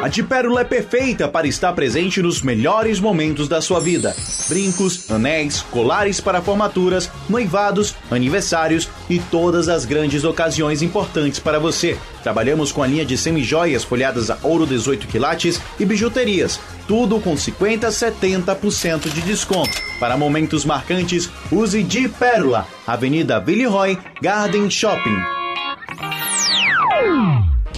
[0.00, 4.14] A de Pérola é perfeita para estar presente nos melhores momentos da sua vida.
[4.48, 11.98] Brincos, anéis, colares para formaturas, noivados, aniversários e todas as grandes ocasiões importantes para você.
[12.22, 16.60] Trabalhamos com a linha de semijoias folhadas a ouro 18 quilates e bijuterias.
[16.86, 19.76] Tudo com 50 a 70% de desconto.
[19.98, 25.18] Para momentos marcantes, use de Pérola, Avenida Villeroy, Garden Shopping.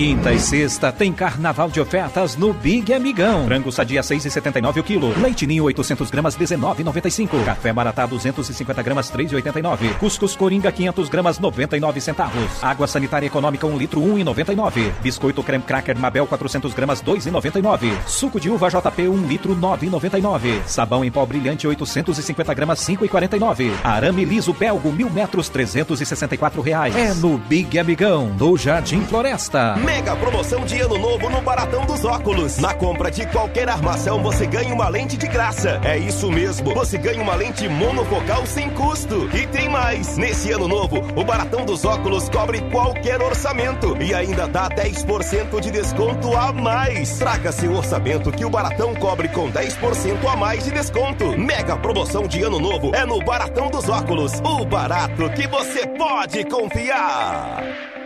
[0.00, 3.44] Quinta e sexta tem carnaval de ofertas no Big Amigão.
[3.44, 5.20] Frango sadia 6,79 o quilo.
[5.20, 7.44] Leite ninho 800 gramas 19,95.
[7.44, 9.98] Café maratá 250 gramas 3,89.
[9.98, 12.64] Cuscuz coringa 500 gramas 99 centavos.
[12.64, 14.90] Água sanitária econômica 1 litro 1,99.
[15.02, 17.92] Biscoito creme cracker Mabel 400 gramas 2,99.
[18.06, 20.62] Suco de uva JP 1 litro 9,99.
[20.64, 23.70] Sabão em pó brilhante 850 gramas 5,49.
[23.84, 26.96] Arame liso belgo 1000 metros 364 reais.
[26.96, 29.76] É no Big Amigão, do Jardim Floresta.
[29.90, 32.58] Mega promoção de ano novo no Baratão dos Óculos.
[32.58, 35.80] Na compra de qualquer armação, você ganha uma lente de graça.
[35.82, 39.28] É isso mesmo, você ganha uma lente monofocal sem custo.
[39.36, 40.16] E tem mais!
[40.16, 45.72] Nesse ano novo, o Baratão dos Óculos cobre qualquer orçamento e ainda dá 10% de
[45.72, 47.18] desconto a mais.
[47.18, 51.36] Traga seu orçamento que o Baratão cobre com 10% a mais de desconto.
[51.36, 54.34] Mega promoção de ano novo é no Baratão dos Óculos.
[54.44, 57.99] O barato que você pode confiar.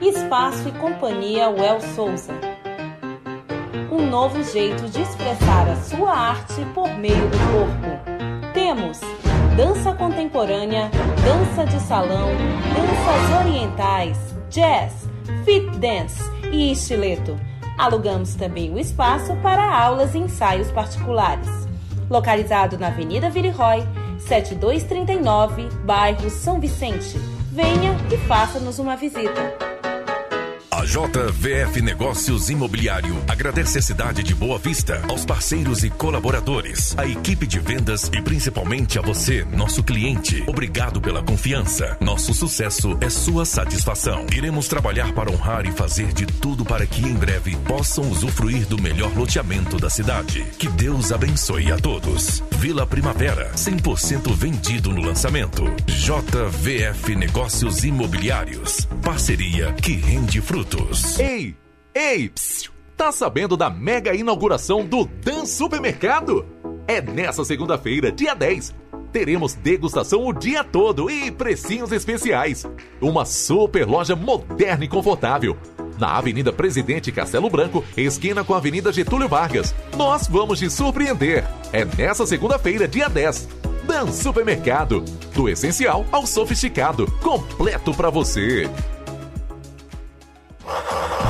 [0.00, 2.32] Espaço e Companhia Well Souza.
[3.92, 8.52] Um novo jeito de expressar a sua arte por meio do corpo.
[8.54, 8.98] Temos
[9.58, 10.90] dança contemporânea,
[11.22, 12.30] dança de salão,
[12.74, 15.06] danças orientais, jazz,
[15.44, 17.38] fit dance e estileto.
[17.76, 21.48] Alugamos também o espaço para aulas e ensaios particulares.
[22.08, 23.86] Localizado na Avenida Viriroy,
[24.18, 27.18] 7239, bairro São Vicente.
[27.52, 29.70] Venha e faça-nos uma visita.
[30.72, 37.04] A JVF Negócios Imobiliário agradece a cidade de Boa Vista, aos parceiros e colaboradores, à
[37.08, 40.44] equipe de vendas e principalmente a você, nosso cliente.
[40.46, 41.96] Obrigado pela confiança.
[42.00, 44.24] Nosso sucesso é sua satisfação.
[44.32, 48.80] Iremos trabalhar para honrar e fazer de tudo para que em breve possam usufruir do
[48.80, 50.44] melhor loteamento da cidade.
[50.56, 52.44] Que Deus abençoe a todos.
[52.52, 55.64] Vila Primavera, 100% vendido no lançamento.
[55.86, 58.86] JVF Negócios Imobiliários.
[59.02, 60.59] Parceria que rende frutos.
[61.18, 61.54] Ei,
[61.94, 66.46] ei, psiu, tá sabendo da mega inauguração do Dan Supermercado?
[66.86, 68.74] É nessa segunda-feira, dia 10.
[69.12, 72.64] Teremos degustação o dia todo e precinhos especiais.
[73.00, 75.56] Uma super loja moderna e confortável.
[75.98, 79.74] Na Avenida Presidente Castelo Branco, esquina com a Avenida Getúlio Vargas.
[79.96, 81.44] Nós vamos te surpreender.
[81.72, 83.48] É nessa segunda-feira, dia 10.
[83.86, 85.00] Dan Supermercado.
[85.34, 87.10] Do essencial ao sofisticado.
[87.20, 88.70] Completo para você.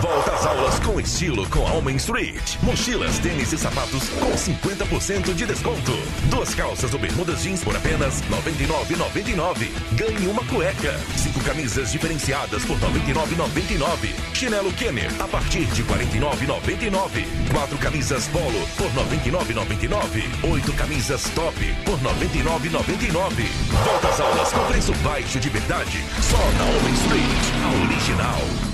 [0.00, 2.56] Volta às aulas com estilo com Alma Street.
[2.62, 5.92] Mochilas, tênis e sapatos com 50% de desconto.
[6.30, 9.70] Duas calças ou bermudas jeans por apenas R$ 99,99.
[9.92, 10.98] Ganhe uma cueca.
[11.16, 14.14] Cinco camisas diferenciadas por R$ 99,99.
[14.34, 17.26] Chinelo Kenner a partir de R$ 49,99.
[17.52, 20.50] Quatro camisas polo por R$ 99,99.
[20.50, 23.48] Oito camisas top por R$ 99,99.
[23.84, 26.04] Volta às aulas com preço baixo de verdade.
[26.20, 28.69] Só na Alma Street, a original.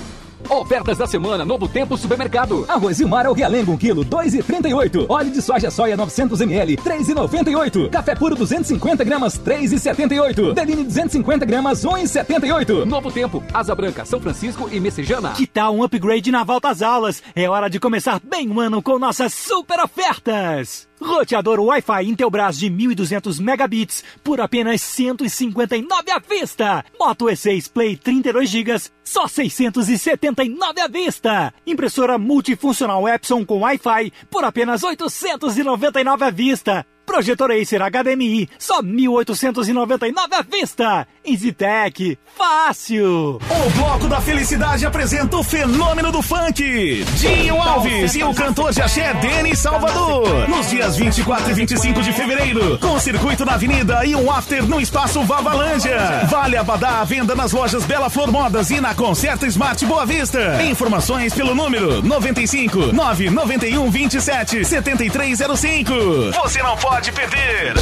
[0.51, 2.65] Ofertas da semana, Novo Tempo Supermercado.
[2.69, 5.07] Arroz Mar ao Realengo, 1 kg, 2,38.
[5.09, 7.91] Óleo de soja soia 900 ml, 3,98.
[7.91, 10.55] Café puro 250 gramas, 3,78.
[10.55, 12.85] Deline 250 gramas, 1,78.
[12.85, 15.31] Novo Tempo, Asa Branca, São Francisco e Messejana.
[15.33, 17.23] Que tal um upgrade na volta às aulas?
[17.35, 20.87] É hora de começar bem o ano com nossas super ofertas!
[21.01, 26.85] Roteador Wi-Fi Intelbras de 1200 megabits por apenas 159 à vista.
[26.99, 31.55] Moto E6 Play 32 GB, só 679 à vista.
[31.67, 36.87] Impressora multifuncional Epson com Wi-Fi por apenas 899 à vista.
[37.07, 41.07] Projetor Acer HDMI, só 1.899 à vista.
[41.25, 43.41] EasyTech, fácil.
[43.41, 47.05] O Bloco da Felicidade apresenta o fenômeno do funk.
[47.15, 50.49] Dinho Alves e o cantor de axé Denis Salvador.
[50.49, 54.67] Nos dias 24 e 25 de fevereiro, com o circuito na Avenida e um after
[54.67, 56.27] no Espaço Vavalândia.
[56.29, 60.63] Vale Abadá à venda nas lojas Bela Flor Modas e na Concerta Smart Boa Vista.
[60.65, 65.93] Informações pelo número 95 991 27 7305.
[66.43, 67.75] Você não pode pode perder.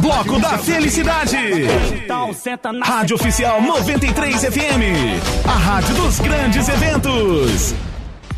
[0.00, 1.36] Bloco da Felicidade.
[2.82, 5.20] Rádio Oficial 93 FM.
[5.46, 7.74] A rádio dos grandes eventos.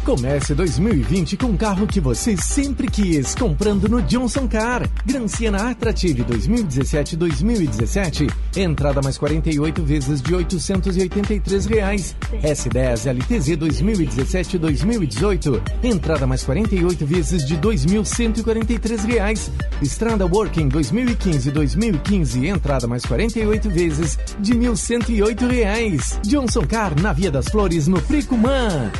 [0.06, 4.88] Comece 2020 com o carro que você sempre quis, comprando no Johnson Car.
[5.04, 12.14] Gran Siena Attractive 2017-2017, entrada mais 48 vezes de 883 reais.
[12.40, 19.50] S10 LTZ 2017-2018, entrada mais 48 vezes de 2.143 reais.
[19.82, 26.20] Estrada Working 2015-2015, entrada mais 48 vezes de 1.108 reais.
[26.24, 28.92] Johnson Car na Via das Flores, no Fricumã.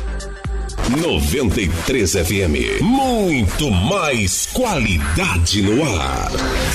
[0.89, 2.81] 93 FM.
[2.81, 6.31] Muito mais qualidade no ar.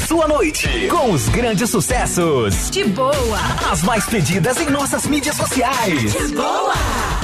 [0.07, 2.71] Sua noite com os grandes sucessos.
[2.71, 3.39] De boa.
[3.71, 6.13] As mais pedidas em nossas mídias sociais.
[6.13, 6.75] De boa.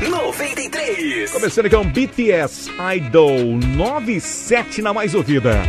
[0.09, 1.31] 93.
[1.31, 3.57] Começando aqui um BTS Idol
[3.99, 5.61] 97 na mais ouvida.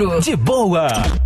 [0.00, 1.19] De boa.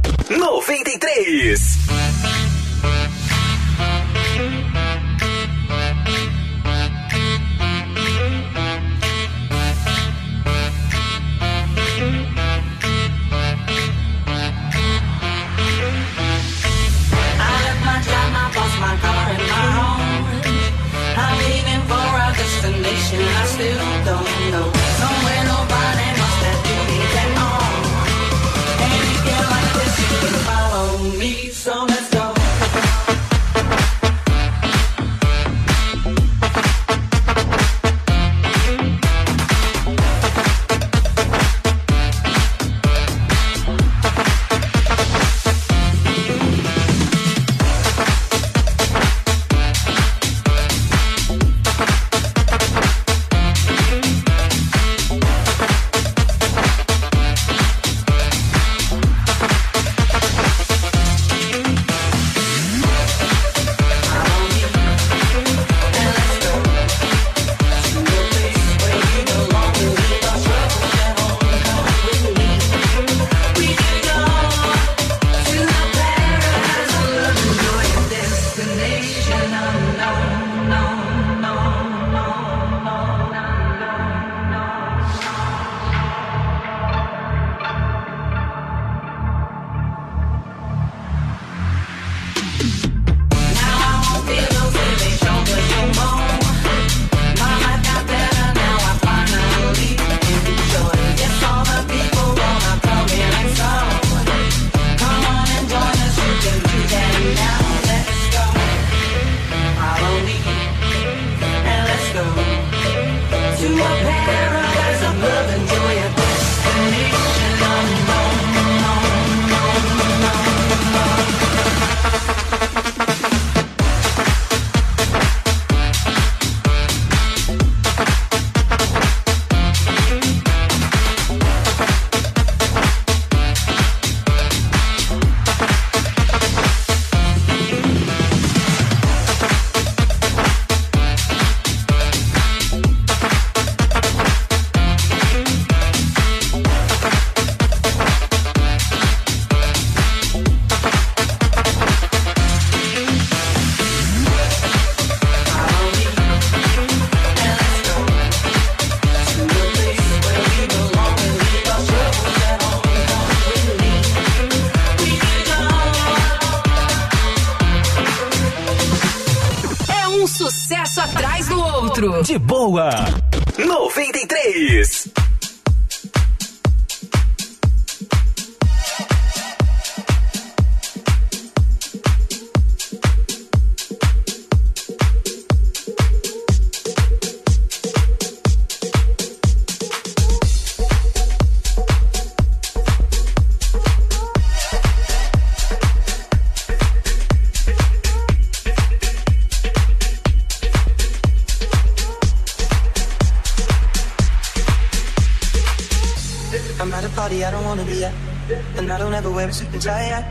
[209.55, 210.25] was super tired.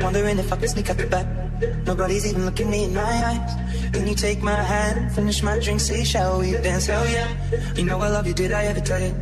[0.00, 1.26] Wondering if I could sneak out the back.
[1.86, 3.92] Nobody's even looking me in my eyes.
[3.92, 6.86] Can you take my hand, finish my drink, say, shall we dance?
[6.86, 7.28] Hell yeah.
[7.74, 9.14] You know I love you, did I ever tell you?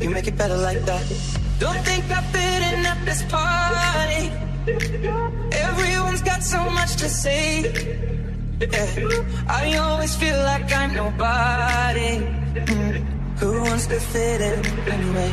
[0.00, 1.04] You make it better like that.
[1.58, 4.24] Don't think I fit in at this party.
[5.52, 7.62] Everyone's got so much to say.
[8.60, 9.24] Yeah.
[9.48, 12.12] I always feel like I'm nobody.
[12.54, 13.20] Mm.
[13.40, 15.32] Who wants to fit in anyway?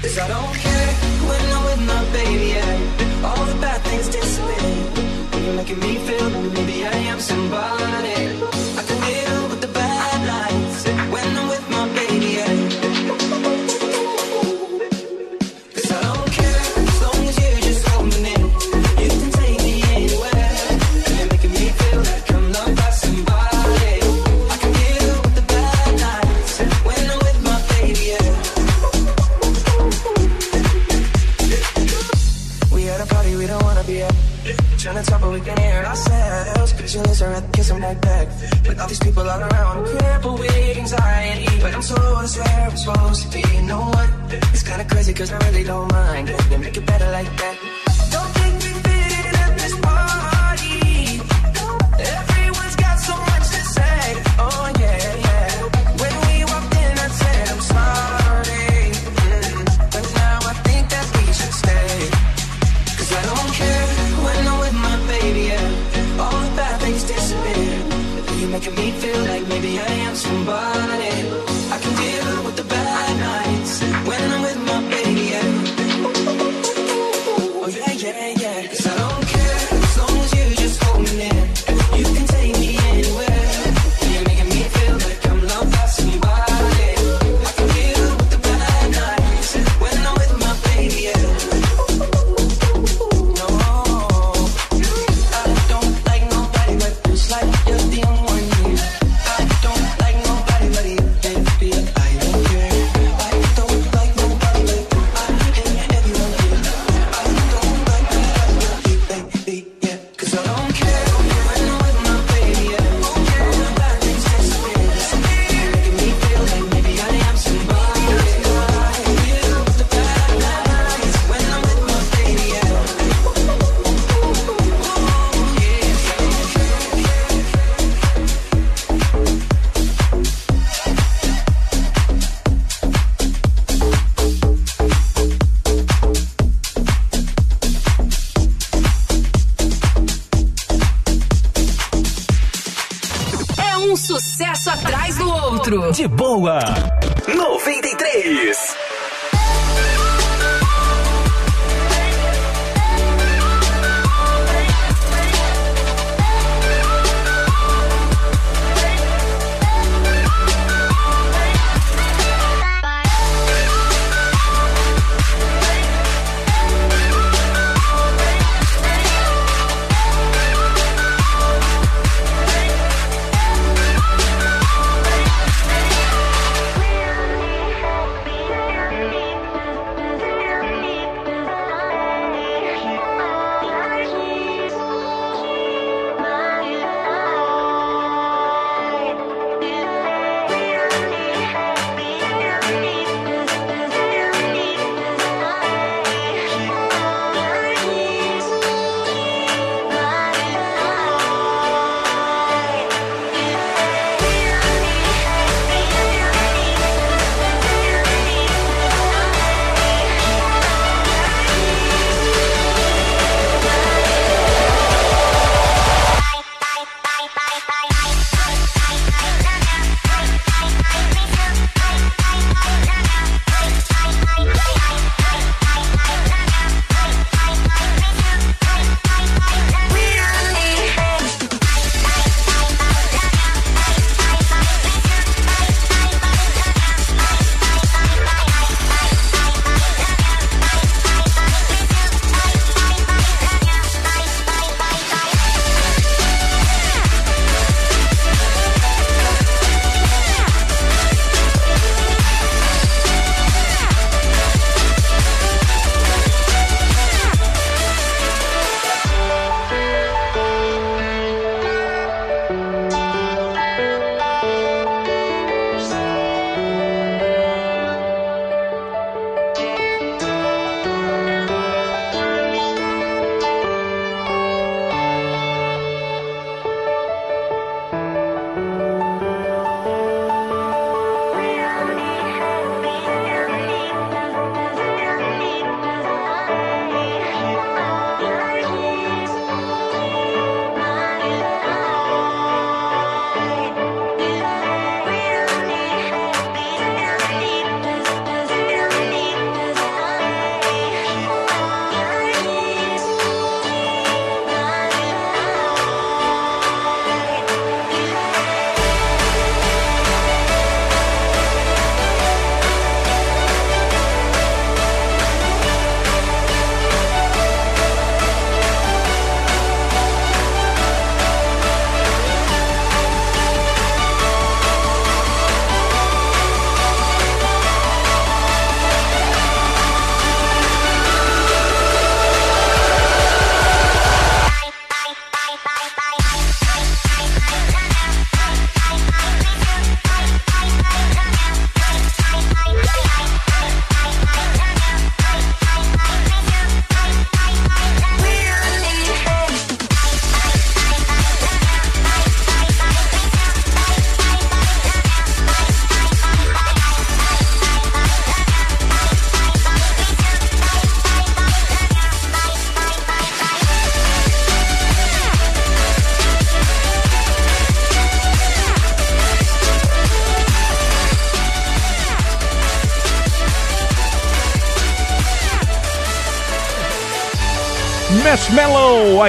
[0.00, 0.95] Cause I don't care
[1.86, 3.26] my baby, yeah.
[3.26, 4.74] All the bad things disappear.
[5.30, 8.55] When you're making me feel that maybe I am somebody.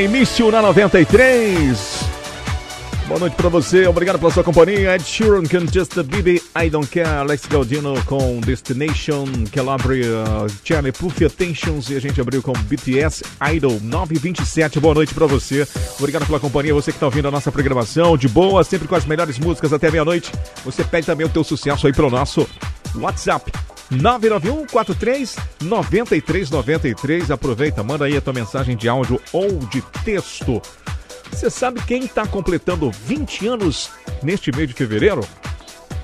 [0.01, 2.17] Início na 93.
[3.07, 4.95] Boa noite pra você, obrigado pela sua companhia.
[4.95, 7.07] Ed Sheeran com Just a Baby, I Don't Care.
[7.07, 10.23] Alex Galdino com Destination, Calabria,
[10.63, 11.89] Charlie Puff Attentions.
[11.89, 14.79] E a gente abriu com BTS Idol 927.
[14.79, 15.65] Boa noite pra você,
[15.97, 16.73] obrigado pela companhia.
[16.73, 19.89] Você que tá ouvindo a nossa programação de boa, sempre com as melhores músicas até
[19.89, 20.31] meia-noite.
[20.65, 22.47] Você pede também o teu sucesso aí pelo nosso
[22.95, 23.51] WhatsApp
[23.89, 27.32] 991 43 9393.
[27.32, 30.62] Aproveita, manda aí a tua mensagem de áudio ou de texto.
[31.32, 33.89] Você sabe quem está completando 20 anos
[34.23, 35.21] neste mês de fevereiro?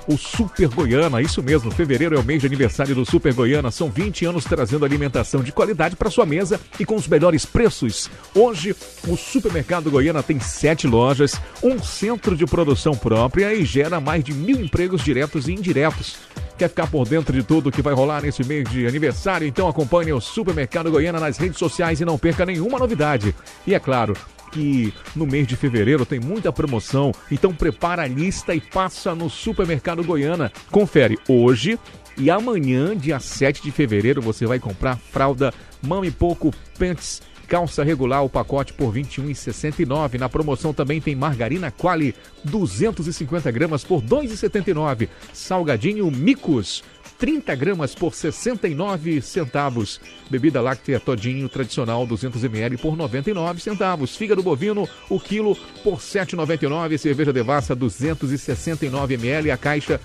[0.06, 3.70] O Super Goiana, isso mesmo, fevereiro é o mês de aniversário do Super Goiana.
[3.70, 8.10] São 20 anos trazendo alimentação de qualidade para sua mesa e com os melhores preços.
[8.34, 8.76] Hoje,
[9.08, 14.34] o Supermercado Goiana tem sete lojas, um centro de produção própria e gera mais de
[14.34, 16.16] mil empregos diretos e indiretos.
[16.58, 19.46] Quer ficar por dentro de tudo que vai rolar nesse mês de aniversário?
[19.46, 23.34] Então acompanhe o Supermercado Goiana nas redes sociais e não perca nenhuma novidade.
[23.66, 24.14] E é claro,
[24.54, 29.28] que no mês de fevereiro tem muita promoção, então prepara a lista e passa no
[29.28, 30.52] Supermercado Goiana.
[30.70, 31.76] Confere hoje
[32.16, 38.24] e amanhã, dia 7 de fevereiro, você vai comprar fralda Mami Pouco Pants calça regular
[38.24, 40.18] o pacote por R$ 21,69.
[40.18, 42.14] Na promoção também tem margarina Quali
[42.44, 45.08] 250 gramas por R$ 2,79.
[45.32, 46.82] Salgadinho Micos
[47.18, 50.00] 30 gramas por 69 centavos.
[50.30, 54.16] Bebida láctea Todinho tradicional 200 ml por 99 centavos.
[54.16, 56.98] Fígado bovino o quilo por 7,99.
[56.98, 60.00] Cerveja Devassa 269 ml a caixa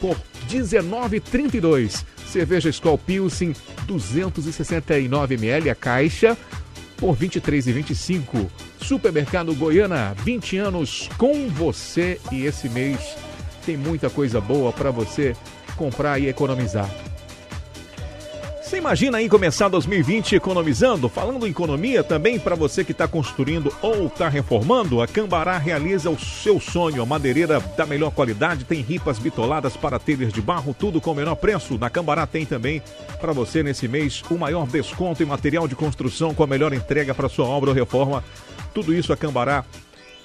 [0.00, 0.16] por
[0.48, 2.04] 19,32.
[2.26, 3.54] Cerveja Skol Pilsen
[3.86, 6.36] 269 ml a caixa
[6.96, 8.48] por 23,25.
[8.80, 13.16] Supermercado Goiana, 20 anos com você e esse mês
[13.64, 15.34] tem muita coisa boa para você
[15.76, 16.90] comprar e economizar.
[18.66, 21.08] Você imagina aí começar 2020 economizando?
[21.08, 26.10] Falando em economia, também para você que está construindo ou está reformando, a Cambará realiza
[26.10, 27.00] o seu sonho.
[27.00, 31.14] A madeireira da melhor qualidade tem ripas bitoladas para telhas de barro, tudo com o
[31.14, 31.78] menor preço.
[31.78, 32.82] Na Cambará tem também
[33.20, 37.14] para você nesse mês o maior desconto em material de construção com a melhor entrega
[37.14, 38.24] para sua obra ou reforma.
[38.74, 39.64] Tudo isso a Cambará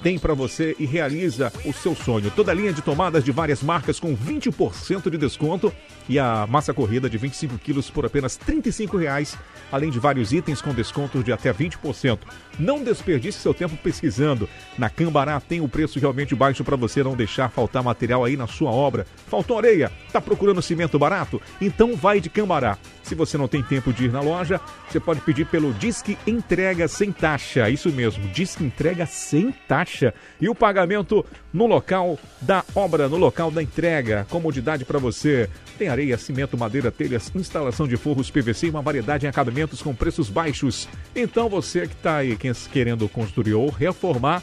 [0.01, 2.31] tem para você e realiza o seu sonho.
[2.31, 5.73] Toda linha de tomadas de várias marcas com 20% de desconto
[6.09, 9.37] e a massa corrida de 25 quilos por apenas 35 reais,
[9.71, 12.19] além de vários itens com desconto de até 20%.
[12.59, 14.49] Não desperdice seu tempo pesquisando.
[14.77, 18.47] Na Cambará tem o preço realmente baixo para você não deixar faltar material aí na
[18.47, 19.05] sua obra.
[19.27, 19.91] Faltou areia?
[20.11, 21.41] Tá procurando cimento barato?
[21.61, 22.77] Então vai de Cambará.
[23.11, 26.87] Se você não tem tempo de ir na loja, você pode pedir pelo Disque Entrega
[26.87, 27.69] sem taxa.
[27.69, 30.13] Isso mesmo, Disque Entrega sem taxa.
[30.39, 34.25] E o pagamento no local da obra, no local da entrega.
[34.29, 35.49] Comodidade para você.
[35.77, 39.93] Tem areia, cimento, madeira, telhas, instalação de forros PVC e uma variedade em acabamentos com
[39.93, 40.87] preços baixos.
[41.13, 42.37] Então você que está aí
[42.71, 44.41] querendo construir ou reformar,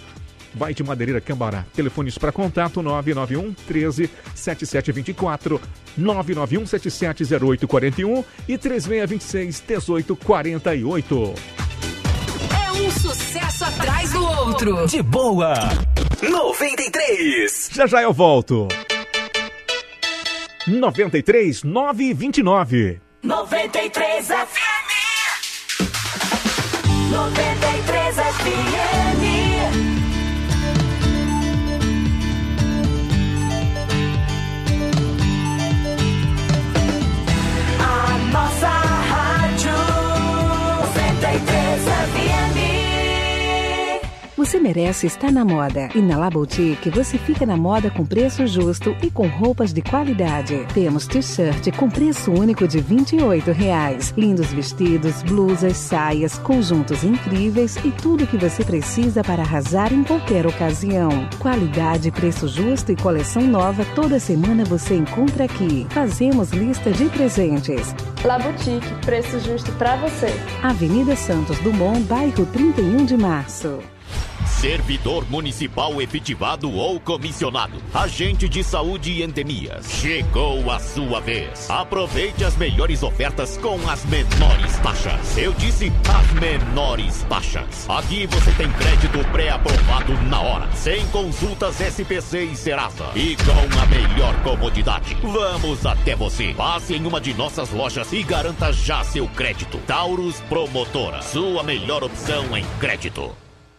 [0.54, 1.64] vai de Madeireira Cambará.
[1.74, 5.60] Telefones para contato 991 13 7724,
[5.96, 11.34] 991 770841 e 3626 1848.
[12.66, 14.86] É um sucesso atrás do outro.
[14.86, 15.54] De boa.
[16.22, 17.70] 93.
[17.72, 18.68] Já já eu volto.
[20.66, 23.00] 93 929.
[23.22, 24.88] 93 FM.
[27.10, 28.97] 93 FM.
[44.48, 45.90] Você merece estar na moda.
[45.94, 49.82] E na La Boutique você fica na moda com preço justo e com roupas de
[49.82, 50.66] qualidade.
[50.72, 54.14] Temos t-shirt com preço único de 28 reais.
[54.16, 60.46] Lindos vestidos, blusas, saias, conjuntos incríveis e tudo que você precisa para arrasar em qualquer
[60.46, 61.28] ocasião.
[61.38, 65.86] Qualidade, preço justo e coleção nova toda semana você encontra aqui.
[65.90, 67.94] Fazemos lista de presentes.
[68.24, 70.32] La Boutique, preço justo pra você.
[70.62, 73.78] Avenida Santos Dumont, bairro 31 de Março.
[74.60, 77.80] Servidor municipal efetivado ou comissionado.
[77.94, 79.88] Agente de saúde e endemias.
[79.88, 81.70] Chegou a sua vez.
[81.70, 85.38] Aproveite as melhores ofertas com as menores taxas.
[85.38, 87.88] Eu disse as menores taxas.
[87.88, 90.72] Aqui você tem crédito pré-aprovado na hora.
[90.72, 93.12] Sem consultas SPC e Serasa.
[93.14, 95.16] E com a melhor comodidade.
[95.22, 96.52] Vamos até você.
[96.54, 99.78] Passe em uma de nossas lojas e garanta já seu crédito.
[99.86, 101.22] Taurus Promotora.
[101.22, 103.32] Sua melhor opção em crédito.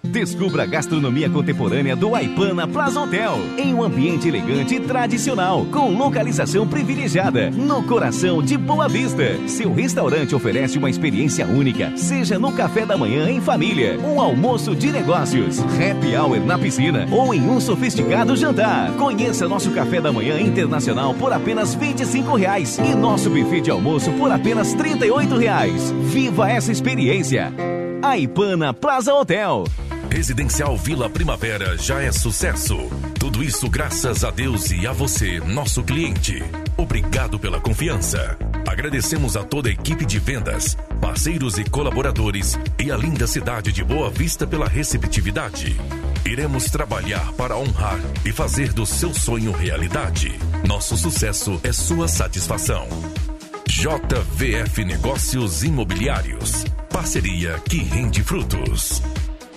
[0.03, 5.91] Descubra a gastronomia contemporânea do Aipana Plaza Hotel, em um ambiente elegante e tradicional, com
[5.91, 9.37] localização privilegiada, no coração de Boa Vista.
[9.47, 14.73] Seu restaurante oferece uma experiência única, seja no café da manhã em família, um almoço
[14.73, 18.93] de negócios, happy hour na piscina ou em um sofisticado jantar.
[18.93, 24.11] Conheça nosso café da manhã internacional por apenas 25 reais e nosso buffet de almoço
[24.13, 25.91] por apenas 38 reais.
[25.91, 27.53] Viva essa experiência!
[28.01, 29.65] Aipana Plaza Hotel.
[30.09, 32.77] Residencial Vila Primavera já é sucesso.
[33.19, 36.41] Tudo isso graças a Deus e a você, nosso cliente.
[36.77, 38.37] Obrigado pela confiança.
[38.67, 43.83] Agradecemos a toda a equipe de vendas, parceiros e colaboradores e a linda cidade de
[43.83, 45.75] Boa Vista pela receptividade.
[46.25, 50.39] Iremos trabalhar para honrar e fazer do seu sonho realidade.
[50.65, 52.87] Nosso sucesso é sua satisfação.
[53.69, 56.65] JVF Negócios Imobiliários.
[56.91, 58.99] Parceria que rende frutos.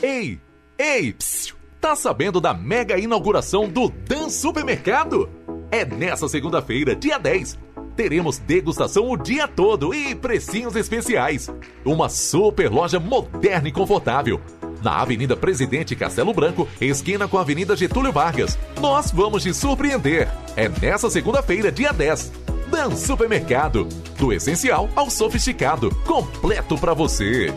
[0.03, 0.39] Ei,
[0.79, 5.31] ei, psiu, tá sabendo da mega inauguração do Dan Supermercado?
[5.71, 7.59] É nessa segunda-feira, dia 10.
[7.97, 11.51] Teremos degustação o dia todo e precinhos especiais.
[11.83, 14.41] Uma super loja moderna e confortável.
[14.83, 18.59] na Avenida Presidente Castelo Branco, esquina com a Avenida Getúlio Vargas.
[18.79, 20.29] Nós vamos te surpreender.
[20.55, 22.52] É nessa segunda-feira, dia 10.
[22.73, 23.87] Dan Supermercado.
[24.19, 25.95] Do essencial ao sofisticado.
[26.07, 27.53] Completo para você.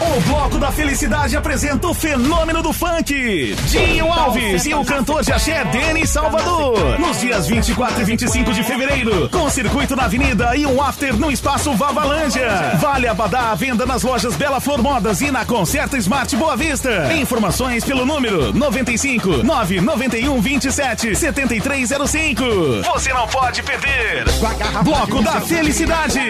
[0.00, 3.54] O Bloco da Felicidade apresenta o fenômeno do funk.
[3.68, 6.98] Dinho Alves e o cantor de axé Denis Salvador.
[6.98, 11.30] Nos dias 24 e 25 de fevereiro, com circuito na Avenida e um after no
[11.30, 12.76] Espaço Vavalândia.
[12.80, 17.12] Vale Abadá à venda nas lojas Bela Flor Modas e na Concerta Smart Boa Vista.
[17.14, 22.42] Informações pelo número 95 991 27 7305.
[22.92, 24.24] Você não pode perder.
[24.82, 26.20] Bloco da Felicidade.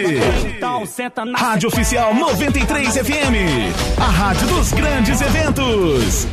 [1.37, 3.55] Rádio Oficial 93 FM.
[3.98, 6.27] A rádio dos grandes eventos.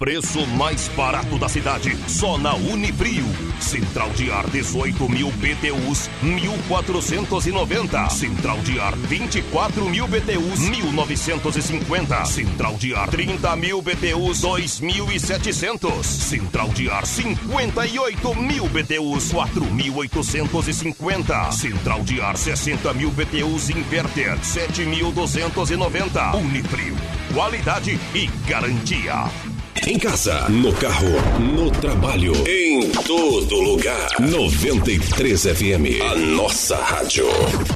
[0.00, 3.26] Preço mais barato da cidade, só na Unifrio.
[3.60, 8.08] Central de ar 18 mil BTUs, 1.490.
[8.08, 12.24] Central de ar 24 mil BTUs, 1.950.
[12.24, 16.02] Central de ar 30 mil BTUs, 2.700.
[16.02, 21.52] Central de ar 58 mil BTUs, 4.850.
[21.52, 26.36] Central de ar 60 mil BTUs inverter, 7.290.
[26.36, 26.96] Unifrio,
[27.34, 29.49] qualidade e garantia.
[29.86, 31.08] Em casa, no carro,
[31.40, 34.08] no trabalho, em todo lugar.
[34.20, 37.26] 93 FM, a nossa rádio.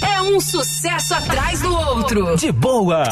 [0.06, 2.36] É um sucesso atrás do outro.
[2.36, 3.04] De boa.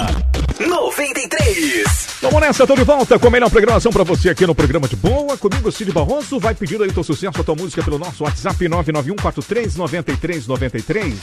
[0.60, 2.06] 93.
[2.20, 4.96] Vamos nessa, tô de volta com a melhor programação pra você aqui no programa de
[4.96, 5.38] boa.
[5.38, 6.38] Comigo, Cid Barroso.
[6.38, 10.46] Vai pedindo aí o teu sucesso, a tua música pelo nosso WhatsApp 991 43 93
[10.46, 11.14] 93.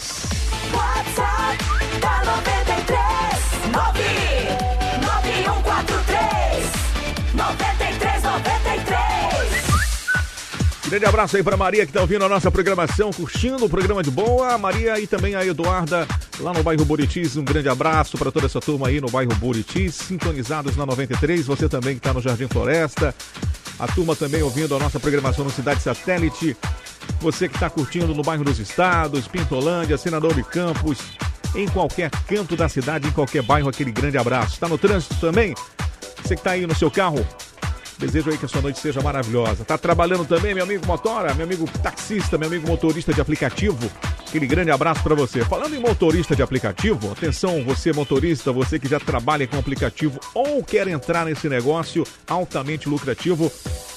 [0.73, 1.63] WhatsApp
[2.01, 2.91] da 93
[3.71, 4.09] 93
[10.89, 14.10] Grande abraço aí pra Maria que tá ouvindo a nossa programação, curtindo o programa de
[14.10, 14.58] boa.
[14.58, 16.08] Maria e também a Eduarda
[16.39, 17.38] lá no bairro Buritis.
[17.38, 21.45] Um grande abraço para toda essa turma aí no bairro Buritis, sintonizados na 93.
[21.45, 23.13] Você também que tá no Jardim Floresta.
[23.78, 26.58] A turma também ouvindo a nossa programação no Cidade Satélite.
[27.21, 30.97] Você que está curtindo no bairro dos Estados, Pintolândia, Senador de Campos,
[31.54, 34.56] em qualquer canto da cidade, em qualquer bairro, aquele grande abraço.
[34.56, 35.54] Está no trânsito também?
[36.23, 37.23] Você que está aí no seu carro,
[37.99, 39.65] Desejo aí que a sua noite seja maravilhosa.
[39.65, 43.91] Tá trabalhando também, meu amigo motora, meu amigo taxista, meu amigo motorista de aplicativo.
[44.25, 45.43] Aquele grande abraço para você.
[45.43, 50.63] Falando em motorista de aplicativo, atenção, você motorista, você que já trabalha com aplicativo ou
[50.63, 53.52] quer entrar nesse negócio altamente lucrativo,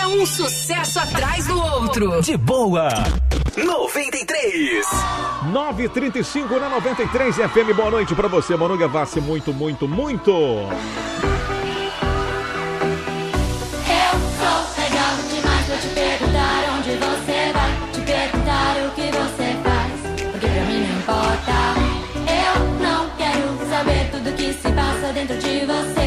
[0.00, 2.20] É um sucesso atrás do outro.
[2.22, 2.88] De boa.
[3.56, 4.86] 93.
[5.52, 7.76] 935 na 93 FM.
[7.76, 9.20] Boa noite para você, Manu Gavassi.
[9.20, 10.32] Muito, muito, muito.
[24.52, 26.01] Se passa dentro de você.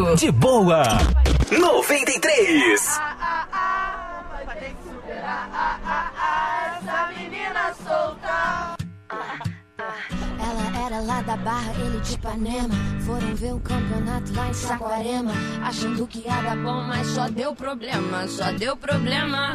[0.00, 0.16] Outro.
[0.16, 0.82] De boa.
[1.50, 3.00] 93.
[6.76, 8.76] Essa menina solta.
[10.38, 12.74] Ela era lá da Barra, ele de Ipanema.
[13.04, 15.32] Foram ver o campeonato lá em Saquarema.
[15.62, 19.54] Achando que ia dar bom, mas só deu problema, só deu problema.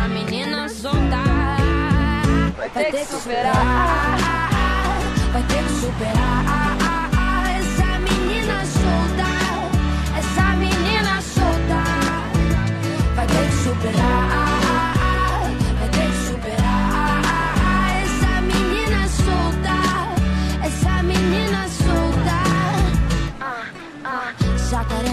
[0.00, 1.22] Essa menina solta
[2.56, 4.16] vai ter que superar,
[5.30, 6.69] vai ter que superar.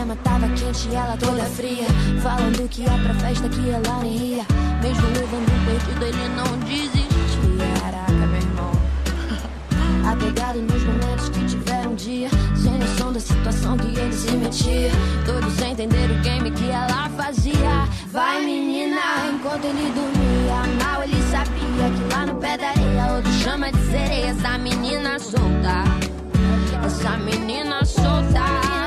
[0.07, 1.85] Sacarema tava quente e ela toda fria.
[2.21, 4.45] Falando que ia pra festa que ela nem ia.
[4.81, 7.81] Mesmo levando perdido, ele não desistia.
[7.81, 8.71] Caraca, meu irmão.
[10.09, 12.29] Apegado nos momentos que tiveram um dia.
[12.55, 14.91] Sem noção da situação que ele se metia.
[15.25, 17.87] Todos sem entender o game que ela fazia.
[18.11, 19.01] Vai, menina,
[19.33, 20.85] enquanto ele dormia.
[20.85, 24.27] Mal ele sabia que lá no pé da areia, outro chama de sereia.
[24.27, 25.83] Essa menina solta.
[26.85, 28.86] Essa menina solta.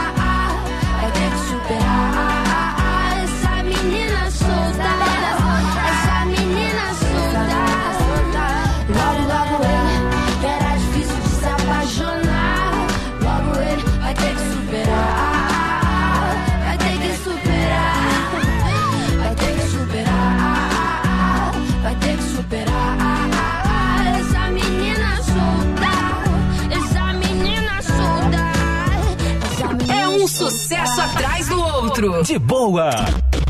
[32.09, 32.23] outro.
[32.23, 32.89] De boa.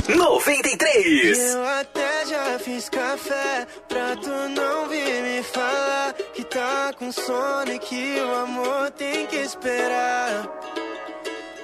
[0.07, 1.37] 93.
[1.37, 7.71] Eu até já fiz café pra tu não vir me falar que tá com sono
[7.71, 10.47] e que o amor tem que esperar.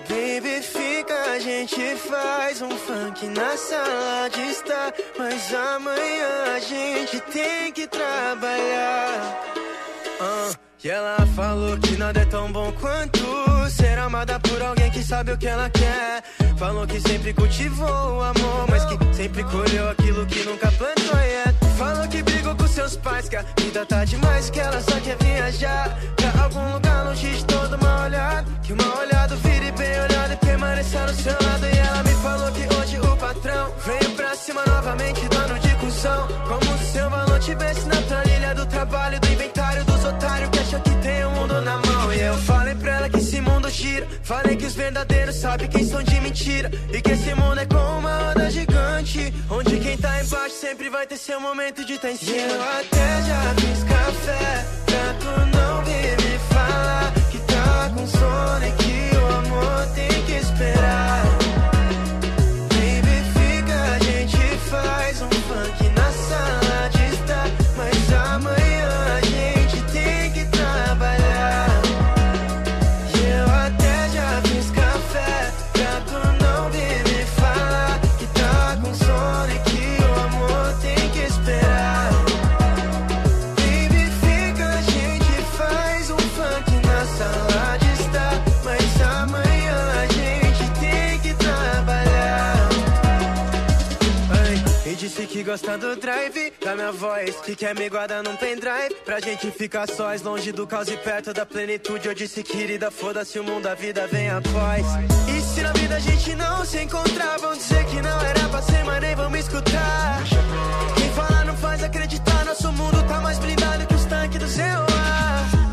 [0.08, 4.94] Baby, fica, a gente faz um funk na sala de estar.
[5.18, 9.44] Mas amanhã a gente tem que trabalhar.
[10.22, 10.52] Ah,
[10.84, 15.34] e ela falou que nada é tão bom quanto ser amada por alguém que sabe
[15.34, 16.24] o que ela quer.
[16.58, 21.20] Falou que sempre cultivou o amor, mas que sempre colheu aquilo que nunca plantou.
[21.20, 21.54] Yeah.
[21.78, 25.18] Falou que brigou com seus pais, que a vida tá demais, que ela só quer
[25.24, 28.52] viajar pra algum lugar longe de todo mal olhado.
[28.64, 31.66] Que o mal olhado vire bem olhado e permaneça no seu lado.
[31.72, 36.28] E ela me falou que hoje o patrão veio pra cima novamente, dono de cuzão.
[36.48, 40.87] Como se seu valor tivesse na planilha do trabalho, do inventário dos otários que acham
[41.08, 42.14] tem o mundo na mão.
[42.14, 44.06] E eu falei pra ela que esse mundo gira.
[44.24, 46.70] Falei que os verdadeiros sabem quem são de mentira.
[46.92, 49.34] E que esse mundo é como uma onda gigante.
[49.50, 52.54] Onde quem tá embaixo sempre vai ter seu momento de estar em cima.
[52.58, 54.66] Eu até já fiz café
[55.22, 60.34] tu não vir me falar que tá com sono e que o amor tem que
[60.34, 61.24] esperar.
[62.76, 65.47] Baby, fica, a gente faz um
[95.48, 97.38] gostando do drive da minha voz.
[97.38, 98.94] Que quer me guardar num pendrive.
[99.06, 102.06] Pra gente ficar sós, longe do caos e perto da plenitude.
[102.06, 104.86] Eu disse, querida, foda-se o mundo, a vida vem após.
[105.30, 108.62] E se na vida a gente não se encontrar, vão dizer que não era pra
[108.62, 110.22] ser, mas nem vão me escutar.
[110.98, 114.86] Quem fala não faz acreditar, nosso mundo tá mais blindado que os tanques do ZOA.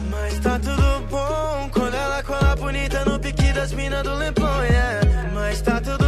[0.09, 5.31] Mas tá tudo bom quando ela cola bonita no pique das minas do Leblon, yeah.
[5.35, 6.04] Mas tá tudo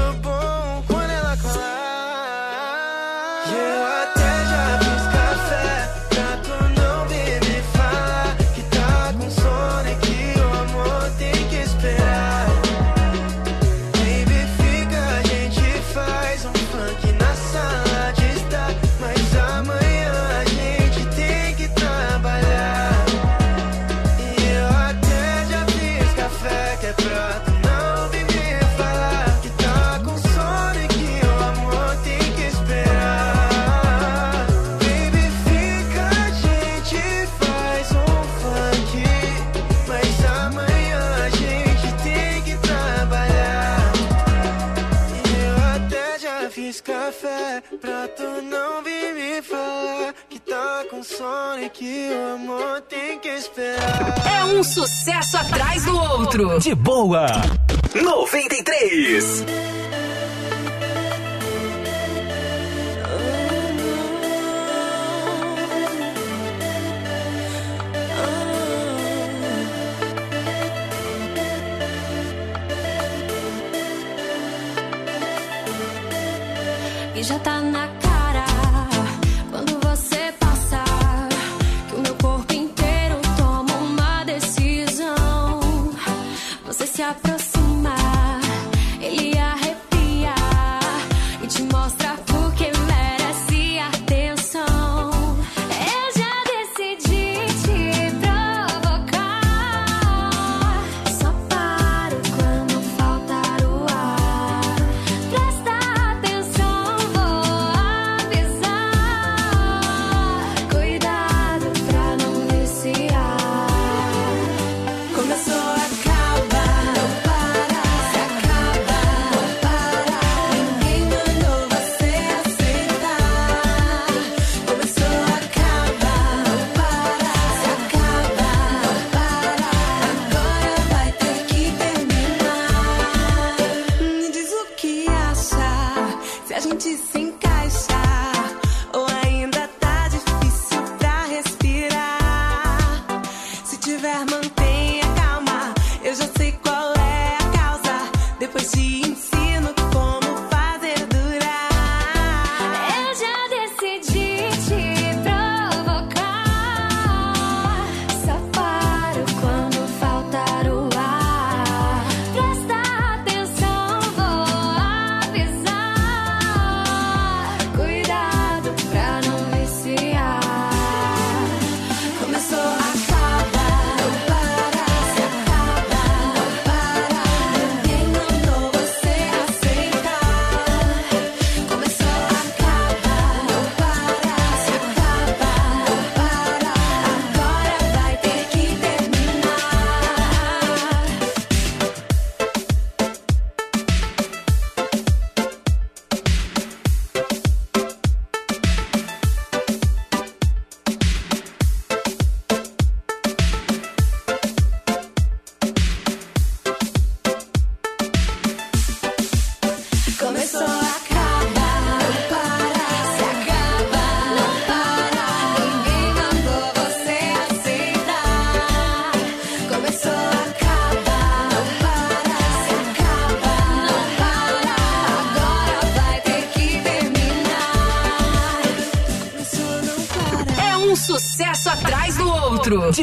[51.27, 54.15] telefone que o amor tem que esperar.
[54.27, 56.59] É um sucesso atrás do outro.
[56.61, 57.27] De boa.
[57.95, 59.45] 93.
[77.15, 78.06] E já tá na cara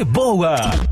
[0.03, 0.82] boa.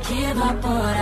[0.00, 0.99] Que evapora.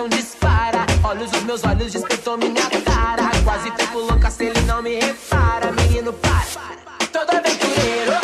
[0.00, 0.86] coração dispara.
[1.04, 3.22] Olhos dos meus olhos despertou minha cara.
[3.44, 5.72] Quase fico louca se ele não me repara.
[5.72, 8.19] Menino, para, todo aventureiro.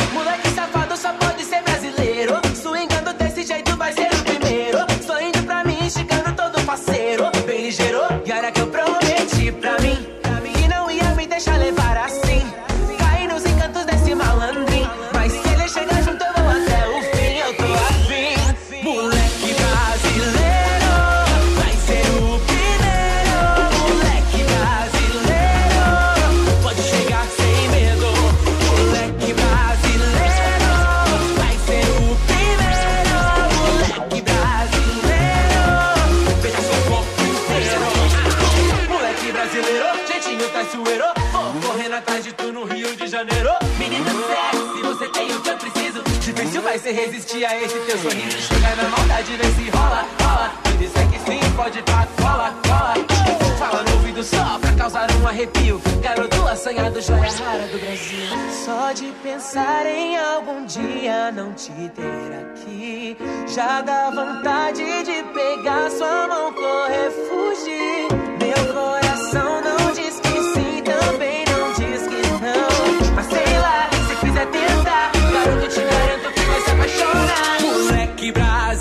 [56.66, 58.26] sonhado, joia rara do Brasil.
[58.64, 65.88] Só de pensar em algum dia não te ter aqui, já dá vontade de pegar
[65.92, 68.08] sua mão, correr, fugir.
[68.42, 73.14] Meu coração não diz que sim, também não diz que não.
[73.14, 77.62] Mas sei lá, se quiser tentar, garoto, te garanto que vai se apaixonar.
[77.62, 78.75] Moleque Brasil.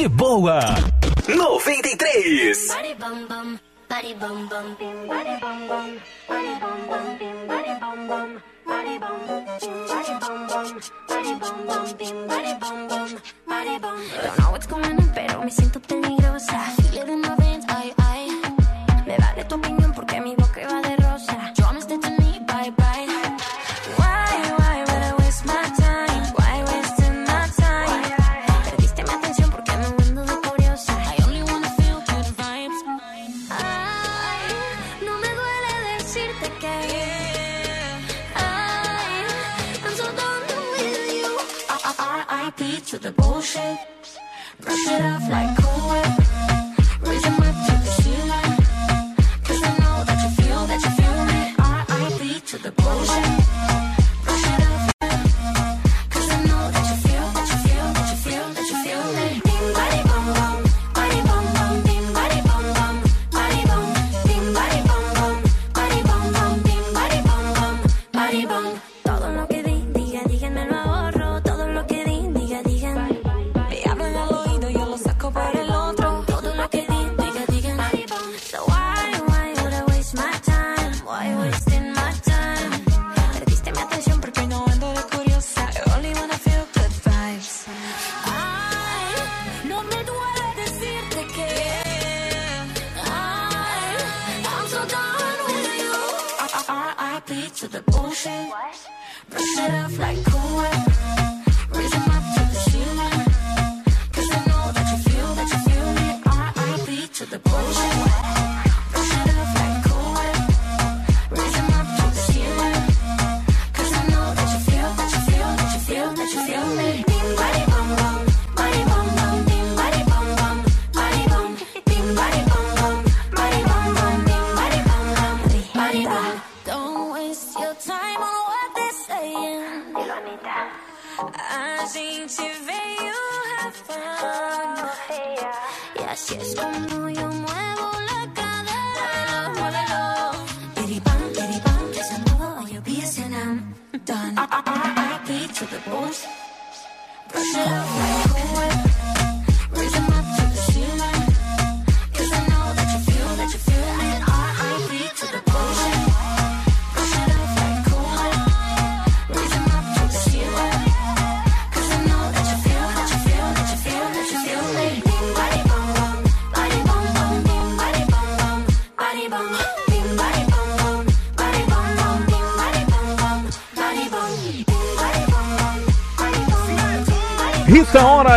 [0.00, 0.60] De boa.
[1.28, 2.68] 93.
[2.68, 5.88] Body bum bum, body bum bum, bim body bum bum,
[6.26, 8.28] body bum bum, bim body bum bum,
[8.64, 13.08] body bum, body bum bum, body bum bum, bim body bum bum,
[13.46, 14.00] body bum.
[14.24, 16.79] Don't know what's going on, pero me siento peligrosa.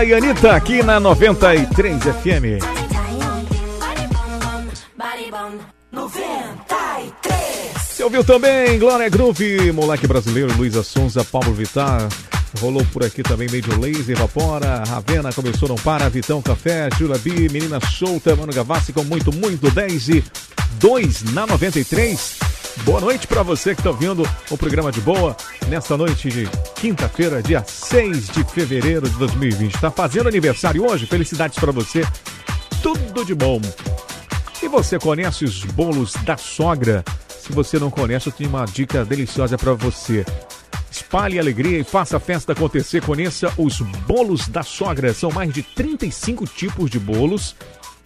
[0.03, 2.59] Ora e Anitta aqui na 93 FM.
[4.97, 5.57] Body bum
[5.93, 7.71] 93.
[7.87, 12.09] Você ouviu também Glória Groove, Moleque Brasileiro, Luísa Sonza, Paulo Vittar.
[12.59, 17.47] Rolou por aqui também Major Laser, Evapora, Ravena, Começou Não Para, Vitão Café, Jula B,
[17.49, 20.23] Menina Solta, Mano Gavassi com muito, muito, 10 e
[20.81, 22.52] 2 na 93.
[22.81, 25.37] Boa noite para você que está ouvindo o programa de boa
[25.69, 29.75] nesta noite de quinta-feira, dia 6 de fevereiro de 2020.
[29.75, 31.05] Está fazendo aniversário hoje?
[31.05, 32.01] Felicidades para você.
[32.81, 33.61] Tudo de bom.
[34.61, 37.05] E você conhece os bolos da sogra?
[37.29, 40.25] Se você não conhece, eu tenho uma dica deliciosa para você.
[40.91, 43.01] Espalhe alegria e faça a festa acontecer.
[43.01, 45.13] Conheça os bolos da sogra.
[45.13, 47.55] São mais de 35 tipos de bolos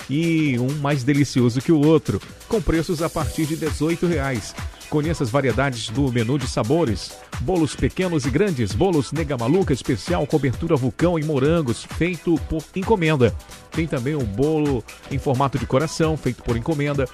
[0.09, 4.53] e um mais delicioso que o outro, com preços a partir de 18 reais.
[4.89, 7.11] Conheça as variedades do menu de sabores.
[7.41, 13.35] Bolos pequenos e grandes, bolos nega maluca especial, cobertura vulcão e morangos, feito por encomenda.
[13.71, 17.07] Tem também o bolo em formato de coração, feito por encomenda.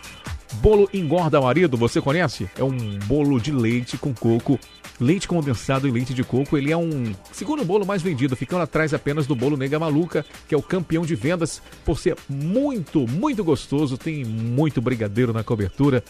[0.61, 2.49] Bolo engorda marido, você conhece?
[2.57, 4.59] É um bolo de leite com coco,
[4.99, 6.57] leite condensado e leite de coco.
[6.57, 10.55] Ele é um segundo bolo mais vendido, ficando atrás apenas do bolo Nega Maluca, que
[10.55, 13.97] é o campeão de vendas por ser muito, muito gostoso.
[13.97, 16.03] Tem muito brigadeiro na cobertura.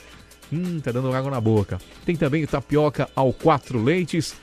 [0.52, 1.80] Hum, tá dando água na boca.
[2.06, 4.36] Tem também o tapioca ao quatro leites.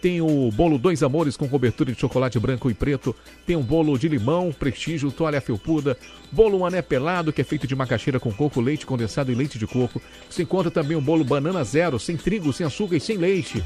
[0.00, 3.14] Tem o bolo Dois Amores com cobertura de chocolate branco e preto.
[3.44, 5.96] Tem um bolo de limão, prestígio, toalha felpuda.
[6.30, 9.66] Bolo mané pelado, que é feito de macaxeira com coco, leite condensado e leite de
[9.66, 10.00] coco.
[10.30, 13.62] Você encontra também o bolo banana zero, sem trigo, sem açúcar e sem leite.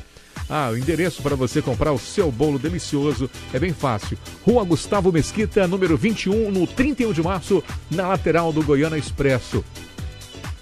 [0.49, 4.18] Ah, o endereço para você comprar o seu bolo delicioso é bem fácil.
[4.45, 9.64] Rua Gustavo Mesquita, número 21, no 31 de março, na lateral do Goiânia Expresso.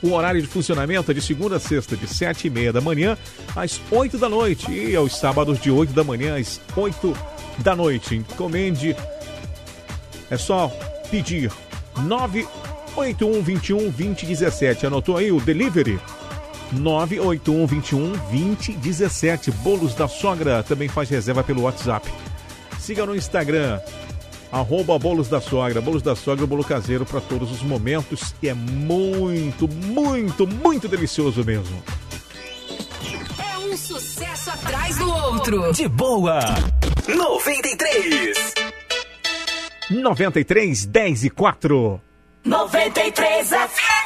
[0.03, 3.19] O horário de funcionamento é de segunda a sexta, de 7 e meia da manhã
[3.55, 4.71] às 8 da noite.
[4.71, 7.17] E aos sábados, de 8 da manhã às 8
[7.59, 8.17] da noite.
[8.17, 8.97] Encomende.
[10.31, 10.69] É só
[11.11, 11.53] pedir
[11.99, 14.87] 981 21 2017.
[14.87, 16.01] Anotou aí o delivery?
[16.73, 19.51] 981 21 2017.
[19.51, 22.09] Bolos da Sogra também faz reserva pelo WhatsApp.
[22.79, 23.79] Siga no Instagram,
[24.53, 25.81] arroba Bolos da Sogra.
[25.81, 28.35] Bolos da Sogra, bolo caseiro para todos os momentos.
[28.43, 31.83] E é muito, muito, muito delicioso mesmo.
[33.39, 35.73] É um sucesso atrás do outro.
[35.73, 36.41] De boa.
[37.09, 38.55] 93.
[39.91, 42.01] 93, 10 e 4.
[42.45, 44.00] 93 FM.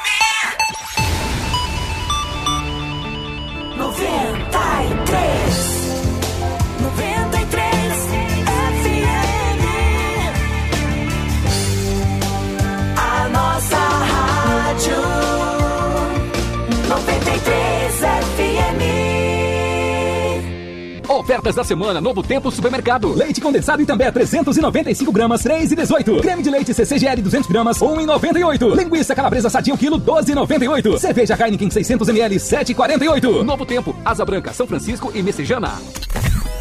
[21.35, 23.13] Ofertas da semana, Novo Tempo Supermercado.
[23.13, 26.21] Leite condensado em também 395 gramas, 3,18.
[26.21, 28.77] Creme de leite CCGL 200 gramas, 1,98.
[28.77, 30.97] Linguiça calabresa sadia, quilo, 12,98.
[30.97, 33.43] Cerveja Heineken 600 ml, 7,48.
[33.43, 35.73] Novo Tempo, Asa Branca, São Francisco e Messejana.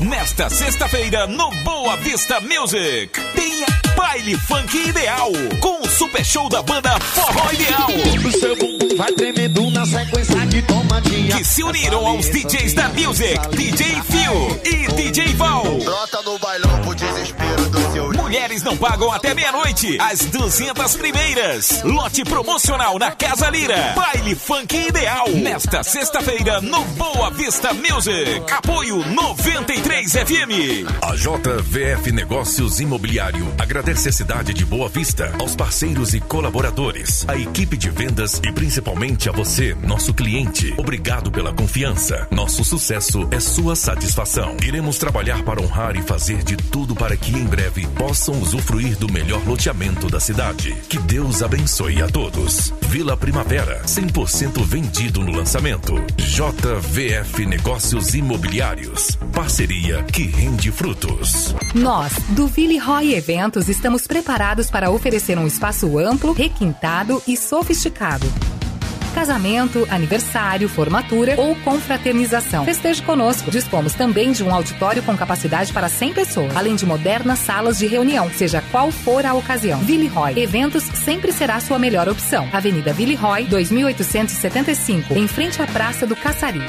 [0.04, 3.64] Nesta sexta-feira, no Boa Vista Music, tem
[3.96, 5.32] Baile Funk Ideal,
[5.62, 7.88] com o super show da banda Forró Ideal.
[7.88, 11.38] O seu bumbum vai tremendo na sequência de tomadinha.
[11.38, 15.64] Que se uniram aos DJs da Music, DJ Phil e DJ Val.
[15.64, 21.84] Brota no bailão pro desespero do seu Mulheres não pagam até meia-noite, as 200 primeiras.
[21.84, 23.94] Lote promocional na Casa Lira.
[23.96, 25.30] Baile Funk Ideal.
[25.30, 28.42] Nesta sexta-feira, no Boa Vista Music.
[28.52, 30.90] Apoio 93 FM.
[31.00, 37.38] A JVF Negócios Imobiliário agradece a cidade de Boa Vista, aos parceiros e colaboradores, a
[37.38, 40.74] equipe de vendas e principalmente a você, nosso cliente.
[40.76, 42.28] Obrigado pela confiança.
[42.32, 44.58] Nosso sucesso é sua satisfação.
[44.64, 47.86] Iremos trabalhar para honrar e fazer de tudo para que em breve
[48.24, 50.74] possam usufruir do melhor loteamento da cidade.
[50.88, 52.74] Que Deus abençoe a todos.
[52.84, 55.94] Vila Primavera, 100% vendido no lançamento.
[56.16, 59.18] JVF Negócios Imobiliários.
[59.34, 61.54] Parceria que rende frutos.
[61.76, 68.28] Nós, do Ville Roy Eventos, estamos preparados para oferecer um espaço amplo, requintado e sofisticado.
[69.14, 72.66] Casamento, aniversário, formatura ou confraternização.
[72.66, 73.50] Festeje conosco.
[73.50, 77.88] Dispomos também de um auditório com capacidade para 100 pessoas, além de modernas salas de
[77.88, 79.80] reunião, seja qual for a ocasião.
[79.80, 82.48] Ville Roy Eventos sempre será sua melhor opção.
[82.52, 86.62] Avenida Ville Roy, 2875, em frente à Praça do Caçari.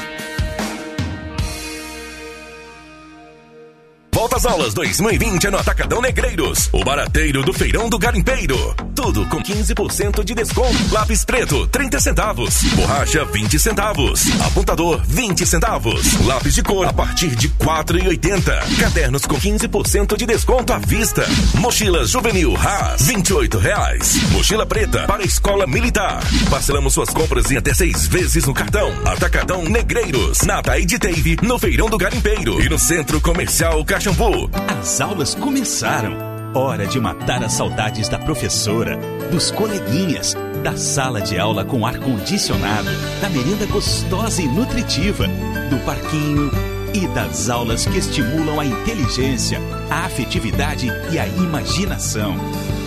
[4.24, 8.74] Volta às aulas 2020 é no Atacadão Negreiros, o barateiro do Feirão do Garimpeiro.
[8.94, 10.78] Tudo com 15% de desconto.
[10.90, 12.62] Lápis preto, 30 centavos.
[12.74, 14.22] Borracha, 20 centavos.
[14.40, 16.24] Apontador, 20 centavos.
[16.24, 18.78] Lápis de cor a partir de 4,80.
[18.80, 21.26] Cadernos com 15% de desconto à vista.
[21.56, 24.14] Mochila juvenil Haas, 28 reais.
[24.30, 26.22] Mochila preta para escola militar.
[26.48, 28.90] Parcelamos suas compras em até seis vezes no cartão.
[29.04, 34.50] Atacadão Negreiros, na Taíde Teve, no Feirão do Garimpeiro e no Centro Comercial Caxambu.
[34.68, 36.16] As aulas começaram.
[36.54, 38.96] Hora de matar as saudades da professora,
[39.30, 42.88] dos coleguinhas, da sala de aula com ar-condicionado,
[43.20, 45.26] da merenda gostosa e nutritiva,
[45.68, 46.50] do parquinho
[46.94, 49.58] e das aulas que estimulam a inteligência,
[49.90, 52.36] a afetividade e a imaginação.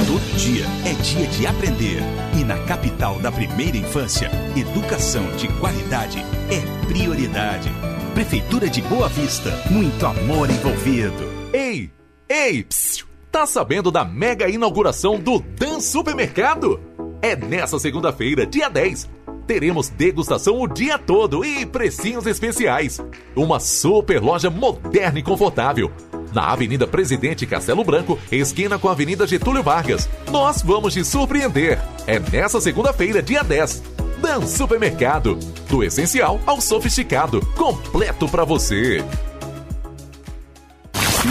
[0.08, 2.02] Todo dia é dia de aprender.
[2.40, 7.70] E na capital da primeira infância, educação de qualidade é prioridade.
[8.18, 11.24] Prefeitura de Boa Vista, muito amor envolvido.
[11.54, 11.92] Ei,
[12.28, 16.80] ei, psiu, tá sabendo da mega inauguração do Dan Supermercado?
[17.22, 19.08] É nessa segunda-feira, dia 10.
[19.46, 23.00] Teremos degustação o dia todo e precinhos especiais.
[23.36, 25.92] Uma super loja moderna e confortável.
[26.34, 30.10] Na Avenida Presidente Castelo Branco, esquina com a Avenida Getúlio Vargas.
[30.32, 31.80] Nós vamos te surpreender.
[32.08, 33.97] É nessa segunda-feira, dia 10.
[34.22, 35.36] Dan Supermercado.
[35.70, 37.46] Do essencial ao sofisticado.
[37.56, 39.04] Completo pra você.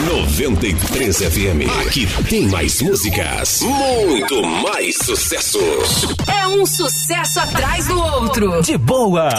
[0.05, 1.87] 93 FM.
[1.87, 6.15] Aqui tem mais músicas, muito mais sucessos.
[6.27, 8.61] É um sucesso atrás do outro.
[8.61, 9.29] De boa.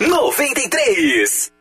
[0.00, 1.52] 93.